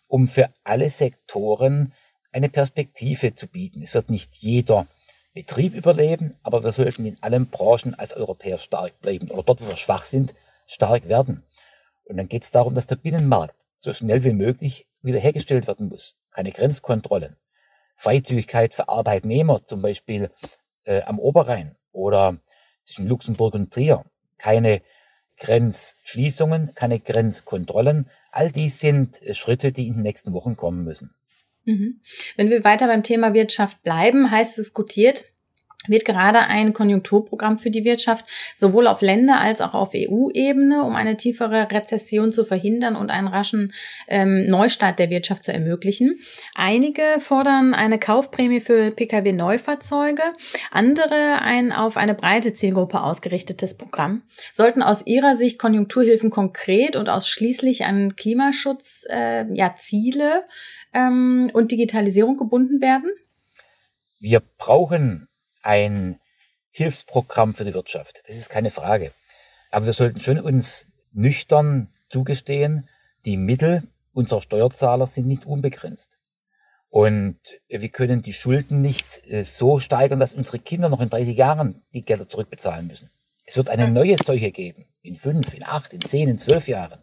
um 0.07 0.27
für 0.27 0.49
alle 0.63 0.89
Sektoren 0.89 1.93
eine 2.31 2.49
Perspektive 2.49 3.35
zu 3.35 3.47
bieten. 3.47 3.81
Es 3.81 3.93
wird 3.93 4.09
nicht 4.09 4.35
jeder 4.35 4.87
Betrieb 5.33 5.75
überleben, 5.75 6.35
aber 6.43 6.63
wir 6.63 6.71
sollten 6.71 7.05
in 7.05 7.17
allen 7.21 7.47
Branchen 7.47 7.93
als 7.95 8.13
Europäer 8.13 8.57
stark 8.57 8.99
bleiben 9.01 9.29
oder 9.29 9.43
dort, 9.43 9.61
wo 9.61 9.67
wir 9.67 9.77
schwach 9.77 10.05
sind, 10.05 10.33
stark 10.65 11.07
werden. 11.07 11.43
Und 12.05 12.17
dann 12.17 12.29
geht 12.29 12.43
es 12.43 12.51
darum, 12.51 12.75
dass 12.75 12.87
der 12.87 12.95
Binnenmarkt 12.95 13.55
so 13.77 13.93
schnell 13.93 14.23
wie 14.23 14.33
möglich 14.33 14.87
wiederhergestellt 15.01 15.67
werden 15.67 15.89
muss. 15.89 16.15
Keine 16.31 16.51
Grenzkontrollen. 16.51 17.35
Freizügigkeit 17.99 18.73
für 18.73 18.87
Arbeitnehmer, 18.87 19.65
zum 19.65 19.81
Beispiel 19.81 20.31
äh, 20.85 21.01
am 21.01 21.19
Oberrhein 21.19 21.75
oder 21.91 22.37
zwischen 22.85 23.07
Luxemburg 23.07 23.55
und 23.55 23.73
Trier. 23.73 24.05
Keine 24.37 24.81
Grenzschließungen, 25.37 26.73
keine 26.75 27.01
Grenzkontrollen. 27.01 28.09
All 28.31 28.51
dies 28.51 28.79
sind 28.79 29.21
äh, 29.21 29.33
Schritte, 29.33 29.73
die 29.73 29.87
in 29.87 29.95
den 29.95 30.03
nächsten 30.03 30.31
Wochen 30.31 30.55
kommen 30.55 30.85
müssen. 30.85 31.13
Mhm. 31.65 31.99
Wenn 32.37 32.49
wir 32.49 32.63
weiter 32.63 32.87
beim 32.87 33.03
Thema 33.03 33.33
Wirtschaft 33.33 33.83
bleiben, 33.83 34.31
heißt 34.31 34.57
diskutiert, 34.57 35.25
wird 35.87 36.03
gerade 36.03 36.39
ein 36.41 36.73
Konjunkturprogramm 36.73 37.57
für 37.57 37.71
die 37.71 37.85
Wirtschaft 37.85 38.25
sowohl 38.53 38.85
auf 38.85 39.01
Länder- 39.01 39.39
als 39.39 39.61
auch 39.61 39.73
auf 39.73 39.91
EU-Ebene, 39.95 40.83
um 40.83 40.95
eine 40.95 41.15
tiefere 41.15 41.71
Rezession 41.71 42.33
zu 42.33 42.43
verhindern 42.43 42.97
und 42.97 43.11
einen 43.11 43.29
raschen 43.29 43.73
ähm, 44.07 44.45
Neustart 44.47 44.99
der 44.99 45.09
Wirtschaft 45.09 45.43
zu 45.43 45.53
ermöglichen. 45.53 46.19
Einige 46.53 47.01
fordern 47.19 47.73
eine 47.73 47.97
Kaufprämie 47.97 48.59
für 48.59 48.91
Pkw-Neufahrzeuge, 48.91 50.23
andere 50.69 51.41
ein 51.41 51.71
auf 51.71 51.95
eine 51.95 52.13
breite 52.13 52.53
Zielgruppe 52.53 53.01
ausgerichtetes 53.01 53.77
Programm. 53.77 54.23
Sollten 54.51 54.83
aus 54.83 55.07
ihrer 55.07 55.35
Sicht 55.35 55.59
Konjunkturhilfen 55.59 56.29
konkret 56.29 56.97
und 56.97 57.07
ausschließlich 57.07 57.85
an 57.85 58.17
Klimaschutz 58.17 59.05
äh, 59.09 59.45
ja, 59.53 59.73
ähm, 60.93 61.49
und 61.53 61.71
Digitalisierung 61.71 62.35
gebunden 62.35 62.81
werden? 62.81 63.11
Wir 64.19 64.41
brauchen 64.57 65.28
ein 65.61 66.19
Hilfsprogramm 66.71 67.55
für 67.55 67.65
die 67.65 67.73
Wirtschaft. 67.73 68.21
Das 68.27 68.35
ist 68.35 68.49
keine 68.49 68.71
Frage. 68.71 69.11
Aber 69.71 69.85
wir 69.85 69.93
sollten 69.93 70.19
schon 70.19 70.39
uns 70.39 70.87
nüchtern 71.11 71.89
zugestehen, 72.09 72.87
die 73.25 73.37
Mittel 73.37 73.83
unserer 74.13 74.41
Steuerzahler 74.41 75.07
sind 75.07 75.27
nicht 75.27 75.45
unbegrenzt. 75.45 76.17
Und 76.89 77.37
wir 77.67 77.89
können 77.89 78.21
die 78.21 78.33
Schulden 78.33 78.81
nicht 78.81 79.21
äh, 79.27 79.43
so 79.43 79.79
steigern, 79.79 80.19
dass 80.19 80.33
unsere 80.33 80.57
Kinder 80.57 80.89
noch 80.89 81.01
in 81.01 81.09
30 81.09 81.37
Jahren 81.37 81.83
die 81.93 82.01
Gelder 82.01 82.27
zurückbezahlen 82.27 82.87
müssen. 82.87 83.11
Es 83.45 83.57
wird 83.57 83.69
eine 83.69 83.87
neue 83.87 84.17
Seuche 84.17 84.51
geben. 84.51 84.85
In 85.01 85.15
fünf, 85.15 85.53
in 85.53 85.63
acht, 85.63 85.93
in 85.93 86.01
zehn, 86.01 86.29
in 86.29 86.37
zwölf 86.39 86.67
Jahren. 86.67 86.99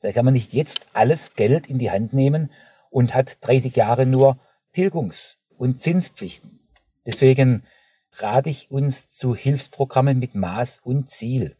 Da 0.00 0.12
kann 0.12 0.24
man 0.24 0.34
nicht 0.34 0.52
jetzt 0.52 0.86
alles 0.92 1.34
Geld 1.34 1.68
in 1.68 1.78
die 1.78 1.90
Hand 1.90 2.12
nehmen 2.12 2.52
und 2.90 3.14
hat 3.14 3.38
30 3.46 3.74
Jahre 3.74 4.06
nur 4.06 4.38
Tilgungs- 4.72 5.38
und 5.56 5.80
Zinspflichten. 5.80 6.60
Deswegen 7.06 7.64
rate 8.22 8.50
ich 8.50 8.70
uns 8.70 9.10
zu 9.10 9.34
Hilfsprogrammen 9.34 10.18
mit 10.18 10.34
Maß 10.34 10.80
und 10.82 11.10
Ziel. 11.10 11.56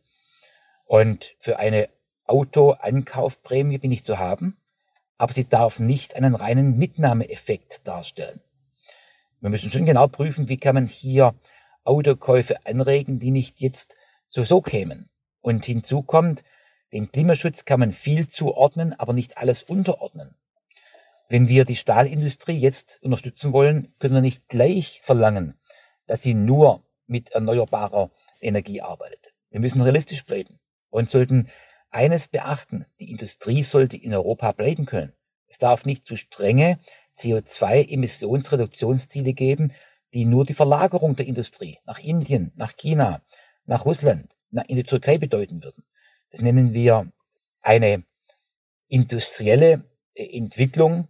Und 0.84 1.34
für 1.38 1.58
eine 1.58 1.88
Auto-Ankaufprämie 2.26 3.78
bin 3.78 3.92
ich 3.92 4.04
zu 4.04 4.18
haben, 4.18 4.56
aber 5.16 5.32
sie 5.32 5.48
darf 5.48 5.80
nicht 5.80 6.16
einen 6.16 6.34
reinen 6.34 6.78
Mitnahmeeffekt 6.78 7.86
darstellen. 7.86 8.40
Wir 9.40 9.50
müssen 9.50 9.70
schon 9.70 9.86
genau 9.86 10.08
prüfen, 10.08 10.48
wie 10.48 10.56
kann 10.56 10.74
man 10.74 10.86
hier 10.86 11.34
Autokäufe 11.84 12.66
anregen, 12.66 13.18
die 13.18 13.30
nicht 13.30 13.60
jetzt 13.60 13.96
so 14.28 14.44
so 14.44 14.60
kämen. 14.60 15.08
Und 15.40 15.64
hinzu 15.64 16.02
kommt, 16.02 16.44
dem 16.92 17.10
Klimaschutz 17.10 17.64
kann 17.64 17.80
man 17.80 17.92
viel 17.92 18.28
zuordnen, 18.28 18.98
aber 18.98 19.12
nicht 19.12 19.38
alles 19.38 19.62
unterordnen. 19.62 20.34
Wenn 21.28 21.48
wir 21.48 21.64
die 21.64 21.76
Stahlindustrie 21.76 22.58
jetzt 22.58 23.00
unterstützen 23.02 23.52
wollen, 23.52 23.94
können 23.98 24.14
wir 24.14 24.22
nicht 24.22 24.48
gleich 24.48 25.00
verlangen, 25.02 25.57
dass 26.08 26.22
sie 26.22 26.34
nur 26.34 26.82
mit 27.06 27.30
erneuerbarer 27.30 28.10
Energie 28.40 28.82
arbeitet. 28.82 29.32
Wir 29.50 29.60
müssen 29.60 29.80
realistisch 29.80 30.26
bleiben 30.26 30.58
und 30.90 31.08
sollten 31.08 31.48
eines 31.90 32.26
beachten, 32.28 32.84
die 32.98 33.12
Industrie 33.12 33.62
sollte 33.62 33.96
in 33.96 34.12
Europa 34.12 34.50
bleiben 34.52 34.84
können. 34.84 35.14
Es 35.46 35.56
darf 35.58 35.86
nicht 35.86 36.04
zu 36.04 36.16
strenge 36.16 36.80
CO2-Emissionsreduktionsziele 37.16 39.32
geben, 39.32 39.72
die 40.14 40.24
nur 40.24 40.44
die 40.44 40.54
Verlagerung 40.54 41.16
der 41.16 41.26
Industrie 41.26 41.78
nach 41.84 41.98
Indien, 41.98 42.52
nach 42.56 42.76
China, 42.76 43.22
nach 43.64 43.84
Russland, 43.84 44.36
in 44.50 44.76
die 44.76 44.84
Türkei 44.84 45.18
bedeuten 45.18 45.62
würden. 45.62 45.84
Das 46.30 46.40
nennen 46.40 46.72
wir 46.72 47.12
eine 47.60 48.04
industrielle 48.88 49.84
äh, 50.14 50.36
Entwicklung, 50.36 51.08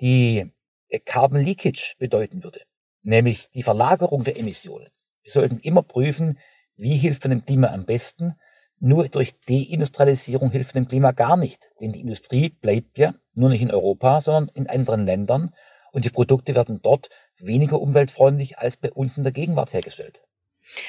die 0.00 0.50
äh, 0.88 1.00
Carbon 1.00 1.40
Leakage 1.40 1.96
bedeuten 1.98 2.44
würde, 2.44 2.60
nämlich 3.02 3.50
die 3.50 3.62
Verlagerung 3.62 4.24
der 4.24 4.38
Emissionen. 4.38 4.88
Wir 5.22 5.32
sollten 5.32 5.58
immer 5.60 5.82
prüfen, 5.82 6.38
wie 6.76 6.96
hilft 6.96 7.24
man 7.24 7.30
dem 7.30 7.44
Klima 7.44 7.68
am 7.68 7.84
besten. 7.84 8.34
Nur 8.78 9.08
durch 9.08 9.38
Deindustrialisierung 9.40 10.50
hilft 10.50 10.74
dem 10.74 10.88
Klima 10.88 11.12
gar 11.12 11.36
nicht, 11.36 11.70
denn 11.80 11.92
die 11.92 12.00
Industrie 12.00 12.48
bleibt 12.48 12.96
ja 12.96 13.14
nur 13.34 13.50
nicht 13.50 13.62
in 13.62 13.70
Europa, 13.70 14.20
sondern 14.20 14.48
in 14.54 14.68
anderen 14.68 15.04
Ländern 15.04 15.52
und 15.92 16.04
die 16.04 16.10
Produkte 16.10 16.54
werden 16.54 16.80
dort 16.82 17.10
weniger 17.36 17.80
umweltfreundlich 17.80 18.58
als 18.58 18.76
bei 18.76 18.90
uns 18.92 19.16
in 19.16 19.22
der 19.22 19.32
Gegenwart 19.32 19.72
hergestellt. 19.72 20.22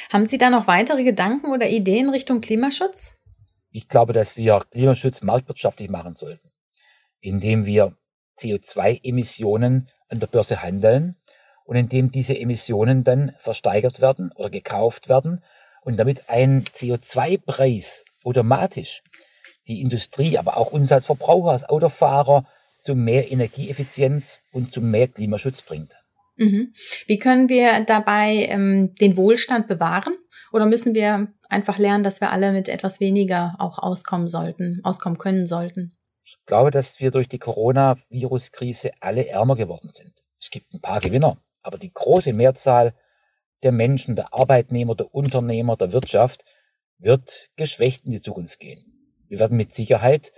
Haben 0.10 0.28
Sie 0.28 0.38
da 0.38 0.50
noch 0.50 0.68
weitere 0.68 1.04
Gedanken 1.04 1.52
oder 1.52 1.70
Ideen 1.70 2.10
Richtung 2.10 2.42
Klimaschutz? 2.42 3.16
Ich 3.72 3.88
glaube, 3.88 4.14
dass 4.14 4.38
wir 4.38 4.62
Klimaschutz 4.70 5.22
marktwirtschaftlich 5.22 5.90
machen 5.90 6.16
sollten, 6.16 6.52
indem 7.20 7.66
wir 7.66 7.98
CO2-Emissionen 8.38 9.90
an 10.10 10.20
der 10.20 10.28
Börse 10.28 10.62
handeln 10.62 11.16
und 11.72 11.78
indem 11.78 12.12
diese 12.12 12.38
Emissionen 12.38 13.06
dann 13.06 13.32
versteigert 13.38 14.02
werden 14.02 14.34
oder 14.36 14.50
gekauft 14.50 15.08
werden 15.08 15.42
und 15.84 15.96
damit 15.96 16.30
ein 16.30 16.66
CO2-Preis 16.66 18.04
automatisch 18.26 19.02
die 19.68 19.80
Industrie, 19.80 20.38
aber 20.38 20.58
auch 20.58 20.74
uns 20.74 20.92
als 20.92 21.06
Verbraucher, 21.06 21.52
als 21.52 21.64
Autofahrer 21.64 22.46
zu 22.78 22.94
mehr 22.94 23.32
Energieeffizienz 23.32 24.40
und 24.52 24.74
zu 24.74 24.82
mehr 24.82 25.08
Klimaschutz 25.08 25.62
bringt. 25.62 25.96
Mhm. 26.36 26.74
Wie 27.08 27.20
können 27.20 27.48
wir 27.48 27.86
dabei 27.86 28.48
ähm, 28.50 28.94
den 28.96 29.16
Wohlstand 29.16 29.70
bewahren? 29.70 30.16
Oder 30.52 30.66
müssen 30.66 30.94
wir 30.94 31.30
einfach 31.48 31.78
lernen, 31.78 32.04
dass 32.04 32.20
wir 32.20 32.32
alle 32.32 32.52
mit 32.52 32.68
etwas 32.68 33.00
weniger 33.00 33.56
auch 33.60 33.80
auskommen 33.80 34.28
sollten, 34.28 34.82
auskommen 34.84 35.18
können 35.18 35.46
sollten? 35.46 35.96
Ich 36.26 36.36
glaube, 36.46 36.70
dass 36.70 37.00
wir 37.00 37.12
durch 37.12 37.30
die 37.30 37.40
Corona-Virus-Krise 37.40 38.92
alle 39.00 39.26
ärmer 39.30 39.56
geworden 39.56 39.92
sind. 39.94 40.12
Es 40.38 40.50
gibt 40.50 40.74
ein 40.74 40.82
paar 40.82 41.00
Gewinner, 41.00 41.38
aber 41.64 41.78
die 41.78 41.94
große 41.94 42.34
Mehrzahl 42.34 42.94
der 43.64 43.72
Menschen, 43.72 44.16
der 44.16 44.34
Arbeitnehmer, 44.34 44.96
der 44.96 45.14
Unternehmer, 45.14 45.78
der 45.78 45.94
Wirtschaft 45.94 46.46
wird 46.98 47.50
geschwächt 47.56 48.06
in 48.06 48.12
die 48.12 48.22
Zukunft 48.22 48.60
gehen. 48.60 49.16
Wir 49.28 49.40
werden 49.40 49.58
mit 49.58 49.74
Sicherheit 49.74 50.32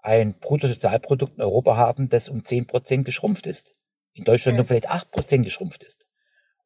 ein 0.00 0.38
Bruttosozialprodukt 0.38 1.36
in 1.36 1.42
Europa 1.42 1.76
haben, 1.76 2.08
das 2.08 2.28
um 2.28 2.40
10% 2.40 3.02
geschrumpft 3.02 3.46
ist. 3.46 3.74
In 4.14 4.24
Deutschland 4.24 4.56
ja. 4.56 4.62
um 4.62 4.66
vielleicht 4.66 4.90
8% 4.90 5.42
geschrumpft 5.42 5.82
ist. 5.82 6.06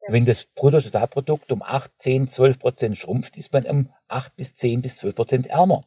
Ja. 0.07 0.13
Wenn 0.13 0.25
das 0.25 0.45
Bruttosozialprodukt 0.45 1.51
um 1.51 1.61
8, 1.61 1.91
10, 1.99 2.27
12% 2.29 2.95
schrumpft, 2.95 3.37
ist 3.37 3.53
man 3.53 3.65
um 3.65 3.93
8 4.07 4.35
bis 4.35 4.55
10 4.55 4.81
bis 4.81 5.01
12% 5.01 5.47
ärmer. 5.47 5.85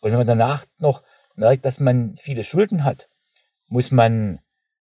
Und 0.00 0.10
wenn 0.10 0.18
man 0.18 0.26
danach 0.26 0.66
noch 0.78 1.02
merkt, 1.34 1.64
dass 1.64 1.80
man 1.80 2.16
viele 2.16 2.44
Schulden 2.44 2.84
hat, 2.84 3.08
muss 3.66 3.90
man 3.90 4.40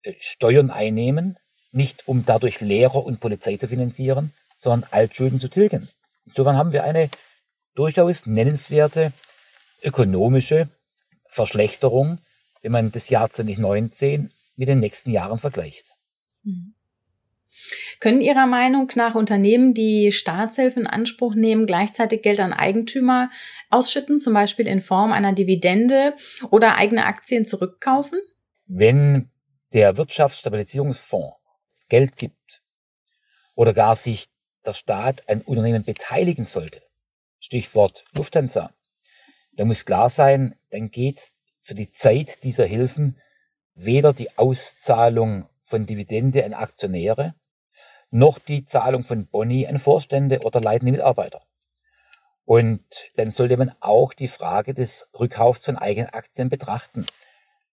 äh, 0.02 0.14
Steuern 0.18 0.70
einnehmen, 0.70 1.38
nicht 1.74 2.06
um 2.06 2.24
dadurch 2.24 2.60
Lehrer 2.60 3.04
und 3.04 3.20
Polizei 3.20 3.56
zu 3.56 3.68
finanzieren, 3.68 4.32
sondern 4.56 4.88
Altschulden 4.90 5.40
zu 5.40 5.48
tilgen. 5.48 5.88
Insofern 6.24 6.56
haben 6.56 6.72
wir 6.72 6.84
eine 6.84 7.10
durchaus 7.74 8.26
nennenswerte 8.26 9.12
ökonomische 9.82 10.68
Verschlechterung, 11.28 12.18
wenn 12.62 12.72
man 12.72 12.92
das 12.92 13.10
Jahr 13.10 13.28
2019 13.28 14.30
mit 14.56 14.68
den 14.68 14.80
nächsten 14.80 15.10
Jahren 15.10 15.38
vergleicht. 15.38 15.90
Mhm. 16.44 16.74
Können 18.00 18.20
Ihrer 18.20 18.46
Meinung 18.46 18.90
nach 18.96 19.14
Unternehmen, 19.14 19.74
die 19.74 20.10
Staatshilfe 20.10 20.80
in 20.80 20.86
Anspruch 20.86 21.34
nehmen, 21.34 21.66
gleichzeitig 21.66 22.22
Geld 22.22 22.40
an 22.40 22.52
Eigentümer 22.52 23.30
ausschütten, 23.70 24.18
zum 24.18 24.34
Beispiel 24.34 24.66
in 24.66 24.82
Form 24.82 25.12
einer 25.12 25.32
Dividende 25.32 26.14
oder 26.50 26.76
eigene 26.76 27.06
Aktien 27.06 27.46
zurückkaufen? 27.46 28.18
Wenn 28.66 29.30
der 29.72 29.96
Wirtschaftsstabilisierungsfonds 29.96 31.36
Geld 31.88 32.16
gibt 32.16 32.62
oder 33.54 33.72
gar 33.72 33.96
sich 33.96 34.28
der 34.64 34.72
Staat 34.72 35.28
an 35.28 35.42
Unternehmen 35.42 35.84
beteiligen 35.84 36.46
sollte, 36.46 36.82
Stichwort 37.38 38.04
Lufthansa, 38.12 38.72
dann 39.52 39.68
muss 39.68 39.84
klar 39.84 40.10
sein, 40.10 40.58
dann 40.70 40.90
geht 40.90 41.30
für 41.60 41.74
die 41.74 41.92
Zeit 41.92 42.42
dieser 42.44 42.66
Hilfen 42.66 43.20
weder 43.74 44.12
die 44.12 44.36
Auszahlung 44.38 45.48
von 45.62 45.86
Dividende 45.86 46.44
an 46.44 46.54
Aktionäre 46.54 47.34
noch 48.10 48.38
die 48.38 48.64
Zahlung 48.64 49.02
von 49.04 49.26
Boni 49.26 49.66
an 49.66 49.78
Vorstände 49.78 50.40
oder 50.40 50.60
leitende 50.60 50.92
Mitarbeiter. 50.92 51.42
Und 52.44 52.84
dann 53.16 53.32
sollte 53.32 53.56
man 53.56 53.74
auch 53.80 54.12
die 54.12 54.28
Frage 54.28 54.74
des 54.74 55.08
Rückkaufs 55.18 55.64
von 55.64 55.76
eigenen 55.76 56.10
Aktien 56.10 56.48
betrachten. 56.48 57.06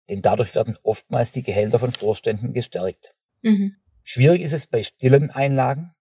Denn 0.10 0.22
dadurch 0.22 0.56
werden 0.56 0.78
oftmals 0.82 1.32
die 1.32 1.44
Gehälter 1.44 1.78
von 1.78 1.92
Vorständen 1.92 2.54
gestärkt. 2.54 3.14
Mhm. 3.42 3.76
Schwierig 4.04 4.42
ist 4.42 4.54
es 4.54 4.68
bei 4.68 4.84
stillen 4.84 5.32
Einlagen. 5.32 5.94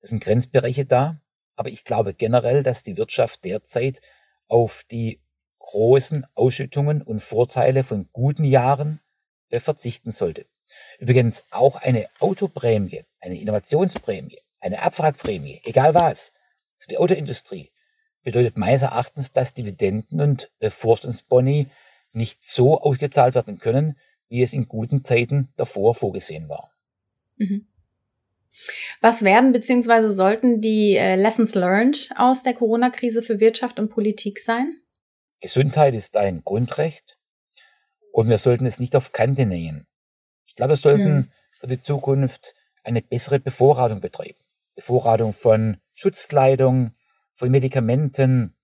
Das 0.00 0.10
sind 0.10 0.22
Grenzbereiche 0.22 0.84
da. 0.84 1.20
Aber 1.56 1.70
ich 1.70 1.84
glaube 1.84 2.14
generell, 2.14 2.62
dass 2.62 2.82
die 2.82 2.96
Wirtschaft 2.96 3.44
derzeit 3.44 4.00
auf 4.46 4.84
die 4.90 5.20
großen 5.58 6.26
Ausschüttungen 6.34 7.02
und 7.02 7.20
Vorteile 7.20 7.82
von 7.82 8.08
guten 8.12 8.44
Jahren 8.44 9.00
äh, 9.48 9.58
verzichten 9.58 10.12
sollte. 10.12 10.46
Übrigens 10.98 11.44
auch 11.50 11.76
eine 11.76 12.08
Autoprämie, 12.20 13.04
eine 13.20 13.40
Innovationsprämie, 13.40 14.38
eine 14.60 14.82
Abwrackprämie, 14.82 15.62
egal 15.64 15.94
was, 15.94 16.32
für 16.78 16.88
die 16.88 16.98
Autoindustrie 16.98 17.72
bedeutet 18.22 18.58
meines 18.58 18.82
Erachtens, 18.82 19.32
dass 19.32 19.54
Dividenden 19.54 20.20
und 20.20 20.50
äh, 20.58 20.70
Vorstandsboni 20.70 21.70
nicht 22.12 22.44
so 22.44 22.80
ausgezahlt 22.80 23.34
werden 23.36 23.58
können, 23.58 23.98
wie 24.28 24.42
es 24.42 24.52
in 24.52 24.66
guten 24.66 25.04
Zeiten 25.04 25.52
davor 25.56 25.94
vorgesehen 25.94 26.48
war. 26.48 26.75
Mhm. 27.36 27.66
Was 29.00 29.22
werden 29.22 29.52
bzw. 29.52 30.08
sollten 30.08 30.60
die 30.60 30.96
äh, 30.96 31.16
Lessons 31.16 31.54
learned 31.54 32.10
aus 32.16 32.42
der 32.42 32.54
Corona-Krise 32.54 33.22
für 33.22 33.40
Wirtschaft 33.40 33.78
und 33.78 33.90
Politik 33.90 34.40
sein? 34.40 34.80
Gesundheit 35.40 35.94
ist 35.94 36.16
ein 36.16 36.42
Grundrecht 36.42 37.18
und 38.12 38.28
wir 38.28 38.38
sollten 38.38 38.64
es 38.66 38.80
nicht 38.80 38.96
auf 38.96 39.12
Kante 39.12 39.44
nähen. 39.44 39.86
Ich 40.46 40.54
glaube, 40.54 40.72
wir 40.72 40.76
sollten 40.76 41.04
hm. 41.04 41.32
für 41.50 41.66
die 41.66 41.82
Zukunft 41.82 42.54
eine 42.82 43.02
bessere 43.02 43.38
Bevorratung 43.38 44.00
betreiben. 44.00 44.38
Bevorratung 44.74 45.32
von 45.32 45.78
Schutzkleidung, 45.92 46.92
von 47.32 47.50
Medikamenten, 47.50 48.54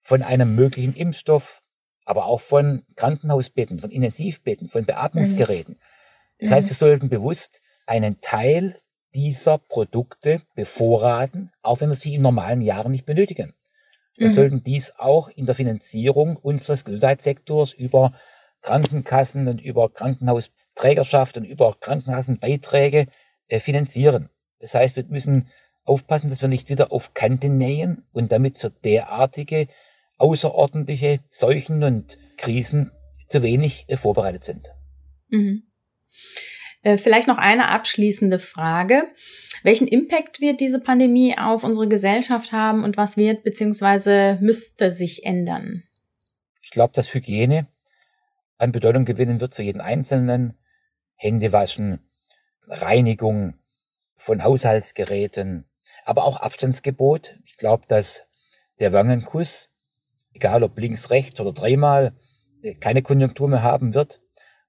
von 0.00 0.22
einem 0.22 0.54
möglichen 0.54 0.94
Impfstoff, 0.94 1.62
aber 2.04 2.26
auch 2.26 2.40
von 2.40 2.84
Krankenhausbetten, 2.96 3.80
von 3.80 3.90
Intensivbetten, 3.90 4.68
von 4.68 4.84
Beatmungsgeräten. 4.84 5.74
Mhm. 5.74 5.78
Das 6.38 6.52
heißt, 6.52 6.68
wir 6.68 6.74
sollten 6.74 7.08
bewusst 7.08 7.60
einen 7.88 8.20
Teil 8.20 8.80
dieser 9.14 9.58
Produkte 9.58 10.42
bevorraten, 10.54 11.50
auch 11.62 11.80
wenn 11.80 11.88
wir 11.88 11.94
sie 11.94 12.14
in 12.14 12.22
normalen 12.22 12.60
Jahren 12.60 12.92
nicht 12.92 13.06
benötigen. 13.06 13.54
Wir 14.16 14.28
mhm. 14.28 14.32
sollten 14.32 14.62
dies 14.62 14.92
auch 14.96 15.28
in 15.28 15.46
der 15.46 15.54
Finanzierung 15.54 16.36
unseres 16.36 16.84
Gesundheitssektors 16.84 17.72
über 17.72 18.12
Krankenkassen 18.60 19.48
und 19.48 19.60
über 19.60 19.88
Krankenhausträgerschaft 19.88 21.38
und 21.38 21.44
über 21.44 21.74
Krankenkassenbeiträge 21.80 23.06
äh, 23.48 23.60
finanzieren. 23.60 24.28
Das 24.58 24.74
heißt, 24.74 24.96
wir 24.96 25.04
müssen 25.08 25.48
aufpassen, 25.84 26.28
dass 26.28 26.42
wir 26.42 26.48
nicht 26.48 26.68
wieder 26.68 26.92
auf 26.92 27.14
Kante 27.14 27.48
nähen 27.48 28.04
und 28.12 28.32
damit 28.32 28.58
für 28.58 28.70
derartige 28.70 29.68
außerordentliche 30.18 31.20
Seuchen 31.30 31.82
und 31.82 32.18
Krisen 32.36 32.90
zu 33.28 33.42
wenig 33.42 33.84
äh, 33.88 33.96
vorbereitet 33.96 34.44
sind. 34.44 34.68
Mhm. 35.30 35.62
Äh, 36.82 36.98
vielleicht 36.98 37.28
noch 37.28 37.38
eine 37.38 37.68
abschließende 37.68 38.38
Frage. 38.38 39.08
Welchen 39.62 39.88
Impact 39.88 40.40
wird 40.40 40.60
diese 40.60 40.80
Pandemie 40.80 41.36
auf 41.36 41.64
unsere 41.64 41.88
Gesellschaft 41.88 42.52
haben 42.52 42.84
und 42.84 42.96
was 42.96 43.16
wird 43.16 43.42
bzw. 43.42 44.38
müsste 44.40 44.90
sich 44.90 45.24
ändern? 45.24 45.82
Ich 46.62 46.70
glaube, 46.70 46.92
dass 46.94 47.12
Hygiene 47.12 47.66
an 48.58 48.72
Bedeutung 48.72 49.04
gewinnen 49.04 49.40
wird 49.40 49.54
für 49.54 49.62
jeden 49.62 49.80
Einzelnen. 49.80 50.58
Hände 51.16 51.52
waschen, 51.52 51.98
Reinigung 52.68 53.54
von 54.16 54.44
Haushaltsgeräten, 54.44 55.64
aber 56.04 56.24
auch 56.24 56.38
Abstandsgebot. 56.40 57.36
Ich 57.44 57.56
glaube, 57.56 57.86
dass 57.88 58.24
der 58.78 58.92
Wangenkuss, 58.92 59.70
egal 60.32 60.62
ob 60.62 60.78
links, 60.78 61.10
rechts 61.10 61.40
oder 61.40 61.52
dreimal, 61.52 62.12
äh, 62.62 62.74
keine 62.74 63.02
Konjunktur 63.02 63.48
mehr 63.48 63.62
haben 63.62 63.94
wird 63.94 64.20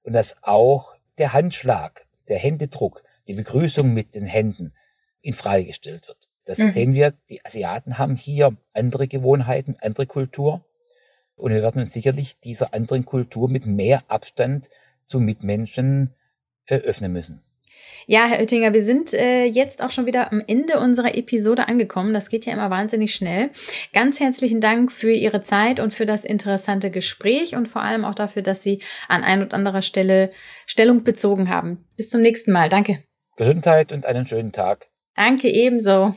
und 0.02 0.12
dass 0.12 0.42
auch 0.42 0.94
der 1.20 1.34
Handschlag, 1.34 2.06
der 2.28 2.38
Händedruck, 2.38 3.04
die 3.28 3.34
Begrüßung 3.34 3.92
mit 3.92 4.14
den 4.14 4.24
Händen 4.24 4.72
in 5.20 5.34
Frage 5.34 5.66
gestellt 5.66 6.08
wird. 6.08 6.28
Das 6.46 6.58
mhm. 6.58 6.72
sehen 6.72 6.94
wir, 6.94 7.12
die 7.28 7.44
Asiaten 7.44 7.98
haben 7.98 8.16
hier 8.16 8.56
andere 8.72 9.06
Gewohnheiten, 9.06 9.76
andere 9.80 10.06
Kultur. 10.06 10.64
Und 11.36 11.52
wir 11.52 11.62
werden 11.62 11.82
uns 11.82 11.92
sicherlich 11.92 12.40
dieser 12.40 12.74
anderen 12.74 13.04
Kultur 13.04 13.48
mit 13.48 13.66
mehr 13.66 14.02
Abstand 14.08 14.70
zu 15.06 15.20
Mitmenschen 15.20 16.14
äh, 16.66 16.76
öffnen 16.76 17.12
müssen. 17.12 17.42
Ja, 18.06 18.26
Herr 18.26 18.40
Oettinger, 18.40 18.74
wir 18.74 18.82
sind 18.82 19.14
äh, 19.14 19.44
jetzt 19.44 19.82
auch 19.82 19.90
schon 19.90 20.06
wieder 20.06 20.32
am 20.32 20.42
Ende 20.46 20.78
unserer 20.80 21.14
Episode 21.14 21.68
angekommen. 21.68 22.12
Das 22.12 22.28
geht 22.28 22.46
ja 22.46 22.52
immer 22.52 22.70
wahnsinnig 22.70 23.14
schnell. 23.14 23.50
Ganz 23.92 24.20
herzlichen 24.20 24.60
Dank 24.60 24.90
für 24.90 25.12
Ihre 25.12 25.42
Zeit 25.42 25.80
und 25.80 25.94
für 25.94 26.06
das 26.06 26.24
interessante 26.24 26.90
Gespräch 26.90 27.54
und 27.54 27.68
vor 27.68 27.82
allem 27.82 28.04
auch 28.04 28.14
dafür, 28.14 28.42
dass 28.42 28.62
Sie 28.62 28.82
an 29.08 29.22
ein 29.22 29.42
und 29.42 29.54
anderer 29.54 29.82
Stelle 29.82 30.30
Stellung 30.66 31.04
bezogen 31.04 31.48
haben. 31.48 31.86
Bis 31.96 32.10
zum 32.10 32.20
nächsten 32.20 32.52
Mal. 32.52 32.68
Danke. 32.68 33.02
Gesundheit 33.36 33.92
und 33.92 34.06
einen 34.06 34.26
schönen 34.26 34.52
Tag. 34.52 34.88
Danke 35.16 35.48
ebenso. 35.48 36.14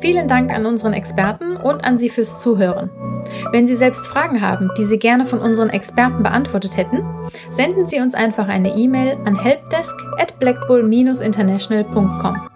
Vielen 0.00 0.28
Dank 0.28 0.50
an 0.52 0.66
unseren 0.66 0.92
Experten 0.92 1.56
und 1.56 1.82
an 1.84 1.98
Sie 1.98 2.08
fürs 2.08 2.40
Zuhören. 2.40 3.17
Wenn 3.52 3.66
Sie 3.66 3.76
selbst 3.76 4.06
Fragen 4.06 4.40
haben, 4.40 4.70
die 4.78 4.84
Sie 4.84 4.98
gerne 4.98 5.26
von 5.26 5.40
unseren 5.40 5.68
Experten 5.70 6.22
beantwortet 6.22 6.76
hätten, 6.76 7.04
senden 7.50 7.86
Sie 7.86 8.00
uns 8.00 8.14
einfach 8.14 8.48
eine 8.48 8.76
E-Mail 8.76 9.18
an 9.24 9.38
helpdesk 9.38 9.94
at 10.18 10.38
blackbull-international.com. 10.38 12.48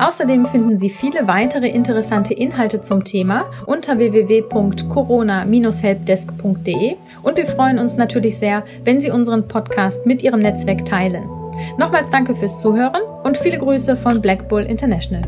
Außerdem 0.00 0.46
finden 0.46 0.76
Sie 0.76 0.90
viele 0.90 1.28
weitere 1.28 1.68
interessante 1.68 2.34
Inhalte 2.34 2.80
zum 2.80 3.04
Thema 3.04 3.44
unter 3.66 3.98
www.corona-helpdesk.de 3.98 6.96
und 7.22 7.36
wir 7.36 7.46
freuen 7.46 7.78
uns 7.78 7.96
natürlich 7.96 8.36
sehr, 8.38 8.64
wenn 8.84 9.00
Sie 9.00 9.10
unseren 9.10 9.46
Podcast 9.46 10.04
mit 10.04 10.24
Ihrem 10.24 10.40
Netzwerk 10.40 10.84
teilen. 10.84 11.28
Nochmals 11.78 12.10
danke 12.10 12.34
fürs 12.34 12.60
Zuhören 12.60 13.02
und 13.22 13.38
viele 13.38 13.58
Grüße 13.58 13.96
von 13.96 14.20
Black 14.20 14.48
Bull 14.48 14.64
International. 14.64 15.22